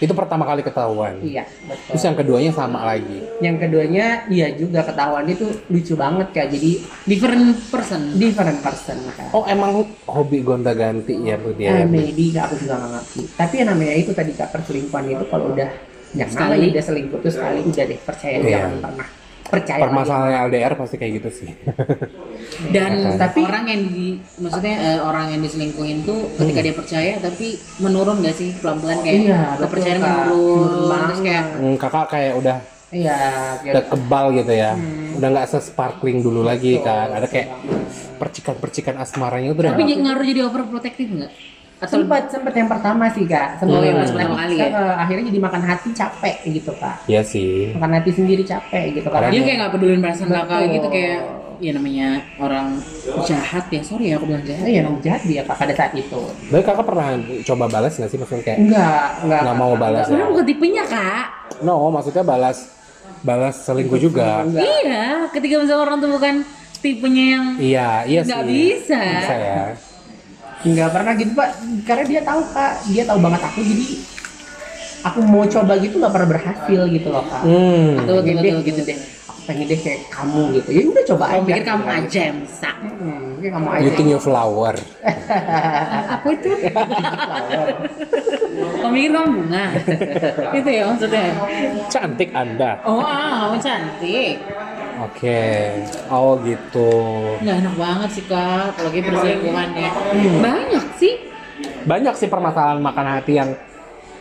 Itu 0.00 0.12
pertama 0.12 0.42
kali 0.42 0.60
ketahuan. 0.60 1.20
iya 1.20 1.44
betul 1.62 1.92
Terus 1.92 2.02
yang 2.02 2.16
keduanya 2.16 2.50
sama 2.50 2.82
lagi. 2.82 3.20
yang 3.38 3.56
keduanya 3.56 4.06
iya 4.26 4.48
juga 4.50 4.80
ketahuan 4.82 5.24
itu 5.26 5.44
lucu 5.66 5.94
banget 5.94 6.28
kak 6.30 6.48
jadi 6.48 6.70
Different 7.04 7.44
person. 7.68 8.16
different 8.16 8.58
person 8.58 8.96
kak 9.12 9.28
Oh 9.30 9.44
emang 9.44 9.76
hobi 10.04 10.40
gonta-ganti 10.40 11.14
ya 11.20 11.36
Bu 11.36 11.52
Eh, 11.52 11.54
dia? 11.54 11.84
maybe 11.84 12.30
kak, 12.30 12.48
aku 12.48 12.56
juga 12.58 12.74
nggak 12.76 12.92
ngerti. 12.94 13.20
Tapi 13.34 13.54
yang 13.56 13.68
namanya 13.70 13.94
itu 13.94 14.10
tadi 14.10 14.32
kak 14.32 14.48
perselingkuhan 14.50 15.04
itu 15.06 15.24
kalau 15.26 15.52
udah 15.52 15.68
yang 16.10 16.26
Sekali. 16.26 16.48
namanya 16.48 16.66
udah 16.72 16.84
selingkuh 16.84 17.18
tuh 17.20 17.30
sekali 17.30 17.58
udah 17.62 17.84
deh 17.86 17.98
percaya 18.00 18.36
Iya. 18.36 18.50
jangan 18.56 18.72
pernah 18.80 19.08
percaya. 19.50 19.82
Permasalahan 19.82 20.46
LDR 20.46 20.72
pasti 20.74 20.96
kayak 20.96 21.12
gitu 21.18 21.30
sih. 21.34 21.50
Dan 22.74 22.90
Akan. 23.04 23.18
Tapi- 23.18 23.42
orang 23.42 23.64
yang 23.66 23.82
di, 23.84 24.06
maksudnya 24.38 24.74
eh, 24.76 25.00
orang 25.00 25.26
yang 25.30 25.40
diselingkuhin 25.42 26.02
tuh 26.02 26.30
ketika 26.36 26.60
dia 26.60 26.74
percaya 26.74 27.12
tapi 27.18 27.46
menurun 27.78 28.20
gak 28.20 28.32
sih 28.32 28.54
pelan-pelan 28.56 28.98
kayak 29.00 29.16
Iya, 29.22 29.40
kepercayaan 29.58 30.00
menurun, 30.00 30.98
terus 31.04 31.20
kayak 31.20 31.44
Hmm, 31.56 31.74
kakak 31.76 32.06
kayak 32.08 32.32
udah 32.36 32.56
Iya, 32.90 33.18
udah 33.62 33.84
kebal 33.86 34.26
gitu 34.34 34.50
ya. 34.50 34.74
Udah 35.14 35.28
nggak 35.30 35.46
se-sparkling 35.46 36.26
dulu 36.26 36.42
lagi 36.42 36.82
kan. 36.82 37.14
Ada 37.14 37.30
kayak 37.30 37.46
percikan-percikan 38.18 38.98
asmaranya 38.98 39.48
itu 39.48 39.56
udah 39.56 39.72
tapi 39.72 39.86
jadi 39.86 40.02
ngaruh 40.02 40.24
jadi 40.26 40.40
overprotective 40.44 41.10
nggak? 41.14 41.32
Atau 41.80 41.96
sempat 41.96 42.28
sempat 42.28 42.52
yang 42.52 42.68
pertama 42.68 43.08
sih 43.08 43.24
kak. 43.24 43.56
Sempat 43.56 43.72
Oh, 43.72 43.80
yang 43.80 43.96
yang 43.96 44.04
pertama 44.04 44.36
kali 44.36 44.54
ya? 44.54 44.68
eh, 44.68 44.94
akhirnya 45.00 45.24
jadi 45.32 45.38
makan 45.40 45.62
hati 45.64 45.88
capek 45.96 46.36
gitu 46.44 46.72
kak. 46.76 46.96
Iya 47.08 47.22
sih. 47.24 47.72
Makan 47.72 47.90
hati 47.96 48.10
sendiri 48.12 48.42
capek 48.44 48.84
gitu 48.94 49.08
karena 49.08 49.32
dia 49.32 49.40
kayak 49.40 49.56
nggak 49.64 49.72
pedulin 49.72 50.00
perasaan 50.00 50.28
kakak 50.28 50.60
gitu 50.70 50.88
kayak 50.88 51.18
ya 51.60 51.76
namanya 51.76 52.08
orang 52.36 52.80
jahat 53.24 53.68
ya 53.68 53.80
sorry 53.80 54.12
ya 54.12 54.20
aku 54.20 54.28
bilang 54.28 54.44
jahat. 54.44 54.64
Iya, 54.64 54.78
emang 54.84 54.96
jahat 55.00 55.22
dia 55.24 55.40
kak 55.40 55.56
pada 55.56 55.72
saat 55.72 55.92
itu. 55.96 56.20
Tapi 56.52 56.60
kakak 56.60 56.84
pernah 56.84 57.08
coba 57.44 57.64
balas 57.66 57.92
nggak 57.96 58.10
sih? 58.12 58.18
Maksudnya 58.20 58.44
kayak 58.44 58.58
Enggak, 58.60 59.08
enggak. 59.24 59.40
Nggak 59.40 59.56
mau 59.56 59.72
balas 59.74 60.00
ya? 60.00 60.04
Sebenarnya 60.04 60.28
bukan 60.28 60.46
tipenya 60.46 60.84
kak. 60.84 61.24
no, 61.60 61.88
maksudnya 61.88 62.24
balas 62.24 62.58
balas 63.20 63.56
selingkuh 63.64 63.96
juga. 63.96 64.44
Enggak. 64.44 64.64
Iya, 64.64 65.04
ketika 65.32 65.54
misalnya 65.60 65.80
orang 65.80 65.96
tuh 65.96 66.10
bukan 66.10 66.34
tipenya 66.80 67.24
yang 67.30 67.44
Iya, 67.56 67.88
iya 68.04 68.20
sih. 68.20 68.28
Nggak 68.28 68.44
bisa. 68.46 69.00
Bisa 69.00 69.36
ya. 69.36 69.64
Nggak 70.60 70.88
pernah 70.92 71.12
gitu 71.16 71.32
pak, 71.32 71.48
karena 71.88 72.04
dia 72.04 72.20
tahu 72.20 72.40
kak, 72.52 72.72
dia 72.92 73.02
tahu 73.08 73.18
banget 73.24 73.40
aku 73.40 73.60
jadi 73.64 73.86
aku 75.00 75.18
mau 75.24 75.44
coba 75.48 75.72
gitu 75.80 75.96
nggak 75.96 76.12
pernah 76.12 76.28
berhasil 76.36 76.80
gitu 76.92 77.08
loh 77.08 77.24
kak. 77.24 77.42
Hmm. 77.48 78.04
Betul, 78.04 78.20
betul, 78.20 78.24
Pengen 78.24 78.36
deh 78.36 78.52
betul, 78.52 78.68
gitu 78.68 78.80
deh, 78.84 78.98
aku 79.24 79.40
pengen 79.48 79.66
deh 79.72 79.78
kayak 79.80 80.00
kamu 80.12 80.42
gitu. 80.60 80.68
Ya 80.68 80.82
udah 80.84 81.04
coba 81.08 81.24
aja. 81.32 81.40
pikir 81.48 81.64
kamu 81.64 81.80
gitu. 81.84 81.96
aja 81.96 82.20
yang 82.20 82.38
bisa. 82.44 82.70
Hmm, 82.80 83.20
mungkin 83.36 83.50
kamu 83.56 83.68
aja. 83.72 83.80
You 83.80 83.90
think 83.96 84.08
you 84.12 84.20
flower. 84.20 84.74
Apa 86.20 86.28
itu? 86.28 86.50
Kamu 88.60 88.92
pikir 88.96 89.12
kamu 89.12 89.28
bunga? 89.40 89.64
itu 90.58 90.68
ya 90.68 90.82
maksudnya. 90.88 91.32
Cantik 91.88 92.30
Anda. 92.36 92.80
Oh, 92.84 93.00
ah, 93.00 93.48
kamu 93.48 93.56
cantik. 93.60 94.36
Oke. 95.00 95.40
Oh 96.12 96.36
gitu. 96.44 96.92
Nggak 97.40 97.56
enak 97.64 97.74
banget 97.80 98.10
sih 98.12 98.24
kak, 98.28 98.76
apalagi 98.76 99.00
perselingkuhannya. 99.00 99.90
Banyak 100.44 100.84
sih. 101.00 101.14
Banyak 101.88 102.14
sih 102.16 102.28
permasalahan 102.28 102.80
makan 102.84 103.06
hati 103.08 103.32
yang 103.40 103.50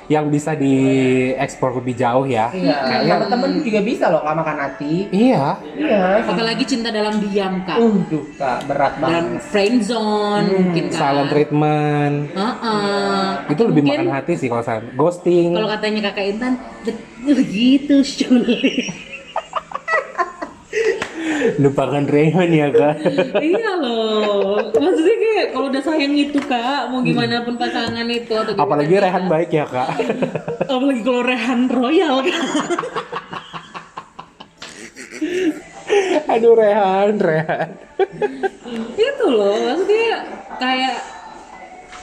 yang 0.09 0.25
bisa 0.33 0.57
diekspor 0.57 1.69
lebih 1.77 1.93
jauh 1.93 2.25
ya. 2.25 2.49
Iya, 2.49 3.05
sama 3.05 3.29
temen 3.29 3.61
juga 3.61 3.79
bisa 3.85 4.09
loh 4.09 4.25
kak 4.25 4.35
makan 4.41 4.57
hati. 4.57 5.05
Iya. 5.13 5.61
Iya. 5.77 6.25
Apalagi 6.25 6.65
cinta 6.65 6.89
dalam 6.89 7.21
diam 7.21 7.61
kak. 7.61 7.77
Uh, 7.77 8.01
duh 8.09 8.25
kak, 8.33 8.65
berat 8.65 8.97
Dalam 8.97 9.37
banget. 9.37 9.45
friend 9.53 9.77
zone 9.85 10.47
mungkin 10.49 10.83
kak. 10.89 10.97
Silent 10.97 11.29
treatment. 11.29 12.15
Heeh. 12.33 13.53
Itu 13.53 13.61
lebih 13.69 13.81
Mungkin 13.85 13.99
makan 14.09 14.15
hati 14.17 14.33
sih 14.33 14.47
kalau 14.49 14.65
saya. 14.65 14.81
Ghosting. 14.97 15.53
Kalau 15.53 15.69
katanya 15.69 16.09
kakak 16.09 16.25
Intan, 16.25 16.53
betul 16.81 17.37
gitu 17.45 17.95
sulit. 18.01 19.08
Lupakan 21.61 22.03
Rehan 22.05 22.49
ya 22.51 22.67
kak. 22.73 22.95
iya 23.43 23.71
loh. 23.77 24.59
Maksudnya 24.71 25.15
kayak 25.19 25.47
kalau 25.53 25.65
udah 25.69 25.81
sayang 25.83 26.13
itu 26.15 26.39
kak, 26.43 26.89
mau 26.89 26.99
gimana 27.01 27.43
pun 27.43 27.55
pasangan 27.55 28.07
itu 28.07 28.33
atau 28.33 28.53
gimana 28.55 28.65
Apalagi. 28.65 28.93
Rehan 28.99 29.25
baik 29.29 29.49
ya 29.53 29.65
kak. 29.69 29.89
Apalagi 30.67 31.01
kalau 31.05 31.21
Rehan 31.23 31.61
Royal 31.69 32.15
kan. 32.25 32.43
Aduh 36.29 36.53
Rehan, 36.53 37.17
Rehan. 37.17 37.69
itu 38.95 39.25
loh, 39.25 39.57
maksudnya 39.57 40.23
kayak 40.61 40.95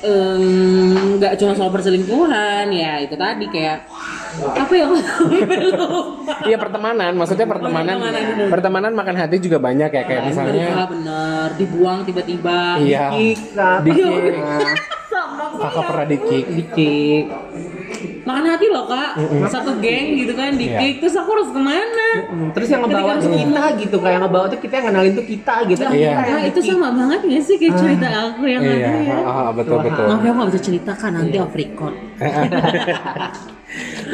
nggak 0.02 1.32
cuma 1.40 1.52
soal 1.56 1.72
perselingkuhan 1.72 2.68
ya 2.68 3.00
itu 3.00 3.16
tadi 3.16 3.48
kayak 3.48 3.88
apa 4.36 4.72
ya 4.72 4.84
lupa. 4.92 6.34
Iya 6.44 6.56
pertemanan, 6.60 7.12
maksudnya 7.16 7.48
pertemanan. 7.48 7.96
Pertemanan. 7.96 8.48
Pertemanan 8.52 8.92
makan 8.92 9.16
hati 9.16 9.36
juga 9.40 9.56
banyak 9.56 9.88
ya 9.88 10.02
kayak 10.04 10.22
misalnya. 10.28 10.68
Bener, 10.68 10.88
bener 10.92 11.48
dibuang 11.56 12.04
tiba-tiba 12.04 12.76
Iya. 12.76 13.08
dikik. 13.16 13.38
Dikik. 13.82 14.34
sama 15.08 15.44
Kakak 15.56 15.84
pernah 15.88 16.06
dikik. 16.06 16.44
Dikik. 16.52 17.24
Makan 18.26 18.44
hati 18.50 18.66
loh 18.66 18.84
kak. 18.84 19.10
Satu 19.46 19.78
geng 19.78 20.18
gitu 20.18 20.34
kan 20.34 20.58
dikik 20.58 20.98
terus 20.98 21.14
aku 21.14 21.30
harus 21.30 21.48
ke 21.54 21.60
mana? 21.62 22.08
Hmm, 22.26 22.48
Terus 22.50 22.68
yang 22.68 22.82
ngebawa 22.82 23.12
tuh 23.16 23.30
kita 23.30 23.64
gitu, 23.78 23.96
kayak 24.02 24.14
yang 24.18 24.22
ngebawa 24.26 24.46
tuh 24.50 24.58
kita 24.58 24.74
yang 24.74 24.86
kenalin 24.90 25.12
tuh 25.14 25.26
kita 25.26 25.54
gitu. 25.70 25.82
Iya. 25.82 25.90
Kita 25.94 26.02
yang 26.02 26.18
nah 26.26 26.42
itu 26.42 26.60
sama 26.60 26.88
banget 26.90 27.20
gak 27.22 27.42
sih 27.46 27.56
kayak 27.56 27.74
cerita 27.78 28.08
aku 28.10 28.42
yang 28.44 28.62
Iya, 28.66 28.74
ada 28.74 28.90
ya? 28.98 29.16
Ah, 29.22 29.30
ah, 29.30 29.48
betul 29.54 29.76
betul. 29.78 30.04
maaf 30.04 30.20
ya 30.20 30.30
aku 30.30 30.38
gak 30.42 30.50
bisa 30.50 30.62
ceritakan 30.66 31.10
nanti 31.14 31.36
off 31.38 31.54
record. 31.54 31.94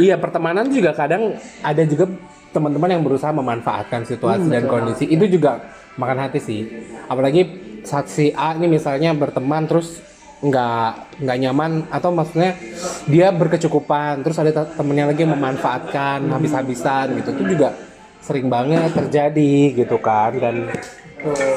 Iya 0.00 0.16
pertemanan 0.18 0.66
juga 0.72 0.90
kadang 0.96 1.36
ada 1.60 1.82
juga 1.84 2.08
teman-teman 2.50 2.88
yang 2.98 3.02
berusaha 3.04 3.30
memanfaatkan 3.30 4.02
situasi 4.02 4.48
dan 4.48 4.66
kondisi. 4.66 5.06
Itu 5.06 5.28
juga 5.28 5.70
makan 5.94 6.18
hati 6.28 6.40
sih. 6.40 6.60
Apalagi 7.06 7.46
saat 7.84 8.08
si 8.08 8.32
A 8.32 8.56
ini 8.56 8.66
misalnya 8.66 9.12
berteman 9.12 9.68
terus 9.68 10.00
nggak 10.42 10.90
nggak 11.22 11.38
nyaman 11.38 11.86
atau 11.86 12.10
maksudnya 12.10 12.58
dia 13.06 13.30
berkecukupan 13.30 14.20
terus 14.20 14.34
ada 14.36 14.50
te- 14.50 14.74
temennya 14.74 15.06
lagi 15.06 15.22
yang 15.22 15.38
memanfaatkan 15.38 16.26
habis-habisan 16.28 17.14
gitu. 17.16 17.30
Itu 17.30 17.44
juga 17.46 17.78
sering 18.18 18.46
banget 18.46 18.90
terjadi 18.90 19.54
gitu 19.74 19.98
kan 19.98 20.34
dan 20.34 20.56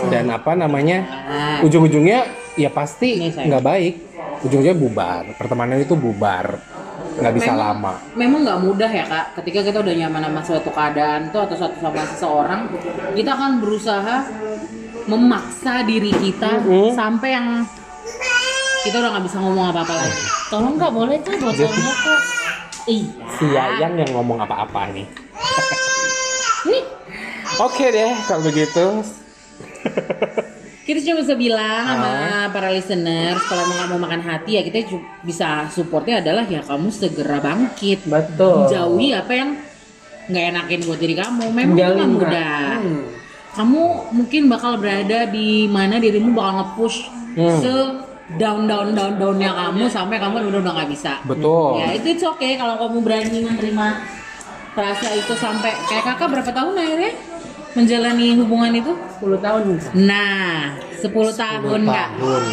dan 0.09 0.25
apa 0.29 0.53
namanya 0.53 1.01
ujung-ujungnya 1.61 2.29
ya 2.53 2.69
pasti 2.69 3.33
nggak 3.33 3.63
baik. 3.63 3.93
Ujungnya 4.45 4.77
bubar 4.77 5.33
pertemanan 5.33 5.81
itu 5.81 5.97
bubar 5.97 6.61
nggak 7.15 7.33
bisa 7.33 7.55
Memang- 7.55 7.63
lama. 7.79 7.93
memang 8.13 8.39
nggak 8.43 8.59
mudah 8.61 8.91
ya 8.91 9.05
kak. 9.07 9.25
Ketika 9.41 9.65
kita 9.65 9.77
udah 9.81 9.95
nyaman 9.97 10.21
sama 10.29 10.41
suatu 10.43 10.69
keadaan 10.69 11.33
tuh 11.33 11.41
atau 11.41 11.55
suatu 11.57 11.77
sama 11.81 12.03
seseorang 12.05 12.61
kita 13.15 13.33
akan 13.33 13.51
berusaha 13.57 14.15
memaksa 15.05 15.81
diri 15.81 16.11
kita 16.11 16.61
sampai 16.91 17.29
yang 17.33 17.47
kita 18.85 18.95
udah 18.95 19.09
nggak 19.11 19.25
bisa 19.25 19.37
ngomong 19.39 19.65
apa-apa 19.67 19.93
lagi 19.95 20.19
tolong 20.47 20.73
nggak 20.75 20.93
boleh 20.93 21.17
kak 21.19 21.35
botolnya 21.35 21.65
kak 21.95 22.21
iya 22.85 23.09
si 23.31 23.45
Yayang 23.47 23.93
yang 23.97 24.11
ngomong 24.13 24.37
apa-apa 24.39 24.93
nih 24.93 25.07
Nih, 26.65 26.81
oke 27.55 27.85
deh 27.87 28.11
kalau 28.23 28.41
begitu 28.43 28.85
kita 30.81 30.99
cuma 31.01 31.17
bisa 31.19 31.33
bilang 31.35 31.81
sama 31.83 32.05
Ah. 32.05 32.45
para 32.49 32.69
listeners 32.69 33.41
kalau 33.43 33.65
nggak 33.65 33.87
mau 33.87 33.99
makan 33.99 34.21
hati 34.21 34.51
ya 34.51 34.61
kita 34.61 34.85
bisa 35.21 35.49
supportnya 35.67 36.21
adalah 36.21 36.45
ya 36.45 36.61
kamu 36.61 36.89
segera 36.89 37.37
bangkit 37.39 38.05
Betul. 38.05 38.69
jauhi 38.69 39.09
apa 39.11 39.31
yang 39.33 39.49
nggak 40.25 40.45
enakin 40.47 40.79
buat 40.83 40.99
diri 40.99 41.15
kamu 41.15 41.45
memang 41.49 41.77
Kak. 41.77 42.05
mudah 42.07 42.65
Hmm. 42.75 43.01
kamu 43.55 43.81
mungkin 44.11 44.41
bakal 44.45 44.77
berada 44.77 45.25
di 45.25 45.65
mana 45.65 45.97
dirimu 45.97 46.33
bakal 46.33 46.53
nge-push 46.59 46.97
Hmm. 47.33 47.59
se 47.59 47.71
down 48.35 48.65
down 48.65 48.97
down 48.97 49.13
downnya 49.21 49.53
kamu 49.53 49.85
sampai 49.85 50.17
kamu 50.17 50.49
udah 50.49 50.59
udah 50.65 50.73
nggak 50.73 50.89
bisa 50.89 51.13
betul 51.29 51.77
ya 51.77 51.93
itu 51.93 52.17
it's 52.17 52.25
okay 52.25 52.57
kalau 52.57 52.73
kamu 52.81 52.97
berani 53.05 53.45
menerima 53.45 53.87
rasa 54.75 55.07
itu 55.13 55.33
sampai 55.37 55.71
kayak 55.85 56.03
kakak 56.03 56.27
berapa 56.33 56.51
tahun 56.51 56.73
akhirnya 56.75 57.13
menjalani 57.75 58.39
hubungan 58.39 58.71
itu? 58.71 58.91
10 59.19 59.35
tahun. 59.43 59.61
Nah, 60.07 60.79
10 60.95 61.11
tahun 61.35 61.81
kak. 61.83 62.09
tahun. 62.15 62.43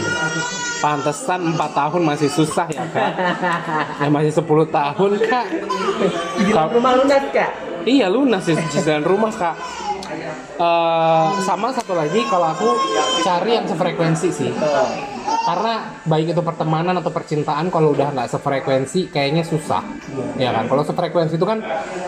Pantesan 0.82 1.40
4 1.54 1.78
tahun 1.78 2.02
masih 2.02 2.26
susah 2.26 2.66
ya 2.74 2.82
kak. 2.90 3.10
Ya 4.02 4.10
masih 4.10 4.34
10 4.34 4.66
tahun 4.66 5.10
kak. 5.22 5.46
Kal- 6.50 6.74
Rumah 6.74 6.92
lunas 6.98 7.24
kak. 7.30 7.50
Iya 7.86 8.10
lunas 8.10 8.42
sih 8.42 8.58
cicilan 8.58 9.06
rumah 9.06 9.30
kak. 9.30 9.54
Eh, 10.58 11.26
sama 11.46 11.70
satu 11.70 11.94
lagi 11.94 12.18
kalau 12.26 12.50
aku 12.50 12.68
cari 13.22 13.62
yang 13.62 13.66
sefrekuensi 13.70 14.28
sih. 14.34 14.50
Karena 15.42 15.90
baik 16.06 16.38
itu 16.38 16.42
pertemanan 16.42 16.94
atau 17.02 17.10
percintaan 17.10 17.66
kalau 17.66 17.90
udah 17.92 18.14
nggak 18.14 18.30
sefrekuensi 18.30 19.10
kayaknya 19.10 19.42
susah. 19.42 19.82
Ya 20.38 20.54
kan. 20.54 20.70
Kalau 20.70 20.86
sefrekuensi 20.86 21.34
itu 21.34 21.46
kan 21.46 21.58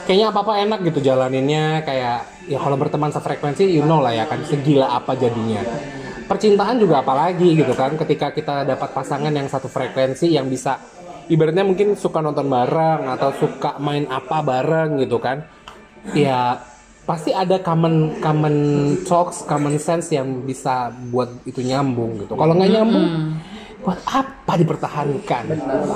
kayaknya 0.06 0.30
apa 0.30 0.40
apa 0.46 0.52
enak 0.62 0.78
gitu 0.86 1.02
jalaninnya 1.02 1.82
kayak 1.82 2.46
ya 2.46 2.58
kalau 2.62 2.78
berteman 2.78 3.10
sefrekuensi 3.10 3.66
you 3.66 3.82
know 3.82 3.98
lah 3.98 4.14
ya 4.14 4.24
kan 4.30 4.38
segila 4.46 4.94
apa 4.94 5.18
jadinya. 5.18 5.66
Percintaan 6.24 6.80
juga 6.80 7.04
apalagi 7.04 7.58
gitu 7.58 7.74
kan 7.76 7.98
ketika 8.00 8.32
kita 8.32 8.64
dapat 8.64 8.96
pasangan 8.96 9.34
yang 9.34 9.50
satu 9.50 9.68
frekuensi 9.68 10.32
yang 10.32 10.48
bisa 10.48 10.80
ibaratnya 11.28 11.64
mungkin 11.64 11.96
suka 11.96 12.20
nonton 12.20 12.48
bareng 12.48 13.08
atau 13.12 13.32
suka 13.36 13.76
main 13.80 14.08
apa 14.08 14.40
bareng 14.40 15.00
gitu 15.04 15.20
kan 15.20 15.44
ya 16.12 16.60
pasti 17.04 17.30
ada 17.36 17.60
common 17.60 18.16
common 18.20 18.56
talks, 19.04 19.44
common 19.44 19.76
sense 19.76 20.08
yang 20.12 20.44
bisa 20.44 20.88
buat 21.12 21.28
itu 21.44 21.60
nyambung 21.60 22.24
gitu. 22.24 22.32
Kalau 22.32 22.56
nggak 22.56 22.70
nyambung, 22.72 23.06
buat 23.84 24.00
apa 24.08 24.52
dipertahankan? 24.56 25.44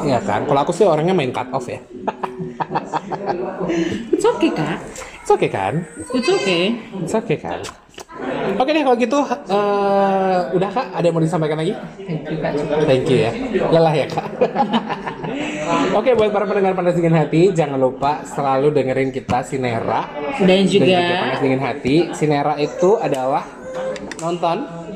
Ya 0.05 0.21
kan? 0.21 0.45
Kalau 0.45 0.61
aku 0.61 0.73
sih 0.77 0.85
orangnya 0.85 1.17
main 1.17 1.33
cut 1.33 1.49
off 1.53 1.65
ya. 1.65 1.81
It's 4.13 4.25
okay 4.25 4.51
kak. 4.53 4.79
It's 5.25 5.31
okay 5.33 5.51
kan? 5.51 5.75
It's 6.13 6.29
okay. 6.29 6.77
It's 7.01 7.17
okay 7.17 7.39
kan? 7.41 7.61
Oke 8.59 8.75
deh 8.75 8.83
kalau 8.83 8.99
gitu, 8.99 9.21
eh, 9.29 10.39
udah 10.57 10.71
kak, 10.73 10.87
ada 10.91 11.05
yang 11.05 11.15
mau 11.15 11.23
disampaikan 11.23 11.61
lagi? 11.61 11.73
Thank 12.01 12.29
you 12.29 12.37
kak. 12.41 12.53
Thank 12.85 13.07
you 13.09 13.19
ya. 13.25 13.33
Lelah 13.73 13.95
ya 13.95 14.07
kak. 14.09 14.27
Oke 15.95 16.15
buat 16.17 16.31
para 16.33 16.45
pendengar 16.49 16.73
panas 16.77 16.95
dingin 16.97 17.17
hati, 17.17 17.53
jangan 17.53 17.79
lupa 17.81 18.25
selalu 18.25 18.73
dengerin 18.73 19.11
kita 19.13 19.45
Sinera. 19.45 20.09
Dan 20.41 20.47
dan 20.49 20.63
juga 20.69 20.87
juga 20.87 21.15
panas 21.23 21.39
dingin 21.43 21.63
hati. 21.63 21.97
Sinera 22.17 22.55
itu 22.57 22.97
adalah 22.97 23.45
nonton 24.21 24.89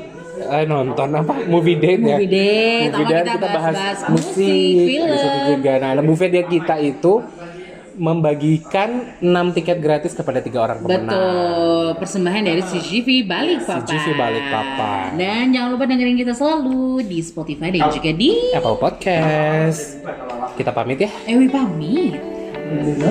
eh 0.43 0.65
nonton 0.67 1.07
apa? 1.13 1.33
Movie 1.47 1.77
date 1.79 2.03
ya. 2.03 2.17
Movie 2.17 2.29
date, 2.29 2.91
sama 2.91 3.09
date, 3.09 3.27
kita 3.31 3.47
bahas-bahas 3.47 3.99
musik, 4.11 4.35
musik 4.35 4.87
film. 4.89 5.07
di 5.07 5.17
situ 5.17 5.39
juga 5.55 5.71
nah 5.79 5.91
movie 6.03 6.31
date 6.31 6.49
kita 6.49 6.75
itu 6.81 7.13
membagikan 7.95 9.17
6 9.21 9.55
tiket 9.55 9.77
gratis 9.79 10.13
kepada 10.13 10.41
tiga 10.41 10.65
orang 10.65 10.81
pemenang 10.81 11.07
Betul, 11.07 11.85
persembahan 12.01 12.43
dari 12.43 12.61
CGV 12.61 13.07
Balikpapan. 13.23 13.85
CGV 13.85 14.07
Balikpapan. 14.17 15.07
Dan 15.15 15.43
jangan 15.53 15.69
lupa 15.77 15.85
dengerin 15.85 16.17
kita 16.17 16.33
selalu 16.33 17.05
di 17.05 17.19
Spotify 17.21 17.69
dan 17.69 17.89
juga 17.89 18.11
di 18.11 18.31
Apple 18.53 18.77
Podcast 18.77 20.01
kita 20.53 20.69
pamit 20.69 21.01
ya 21.01 21.09
Ewi 21.25 21.49
pamit. 21.49 22.17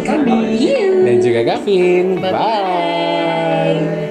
Kami. 0.03 0.59
Iya. 0.59 1.07
dan 1.07 1.17
juga 1.23 1.41
Gavin 1.45 2.19
Bye-bye. 2.19 2.33
bye 2.35 4.02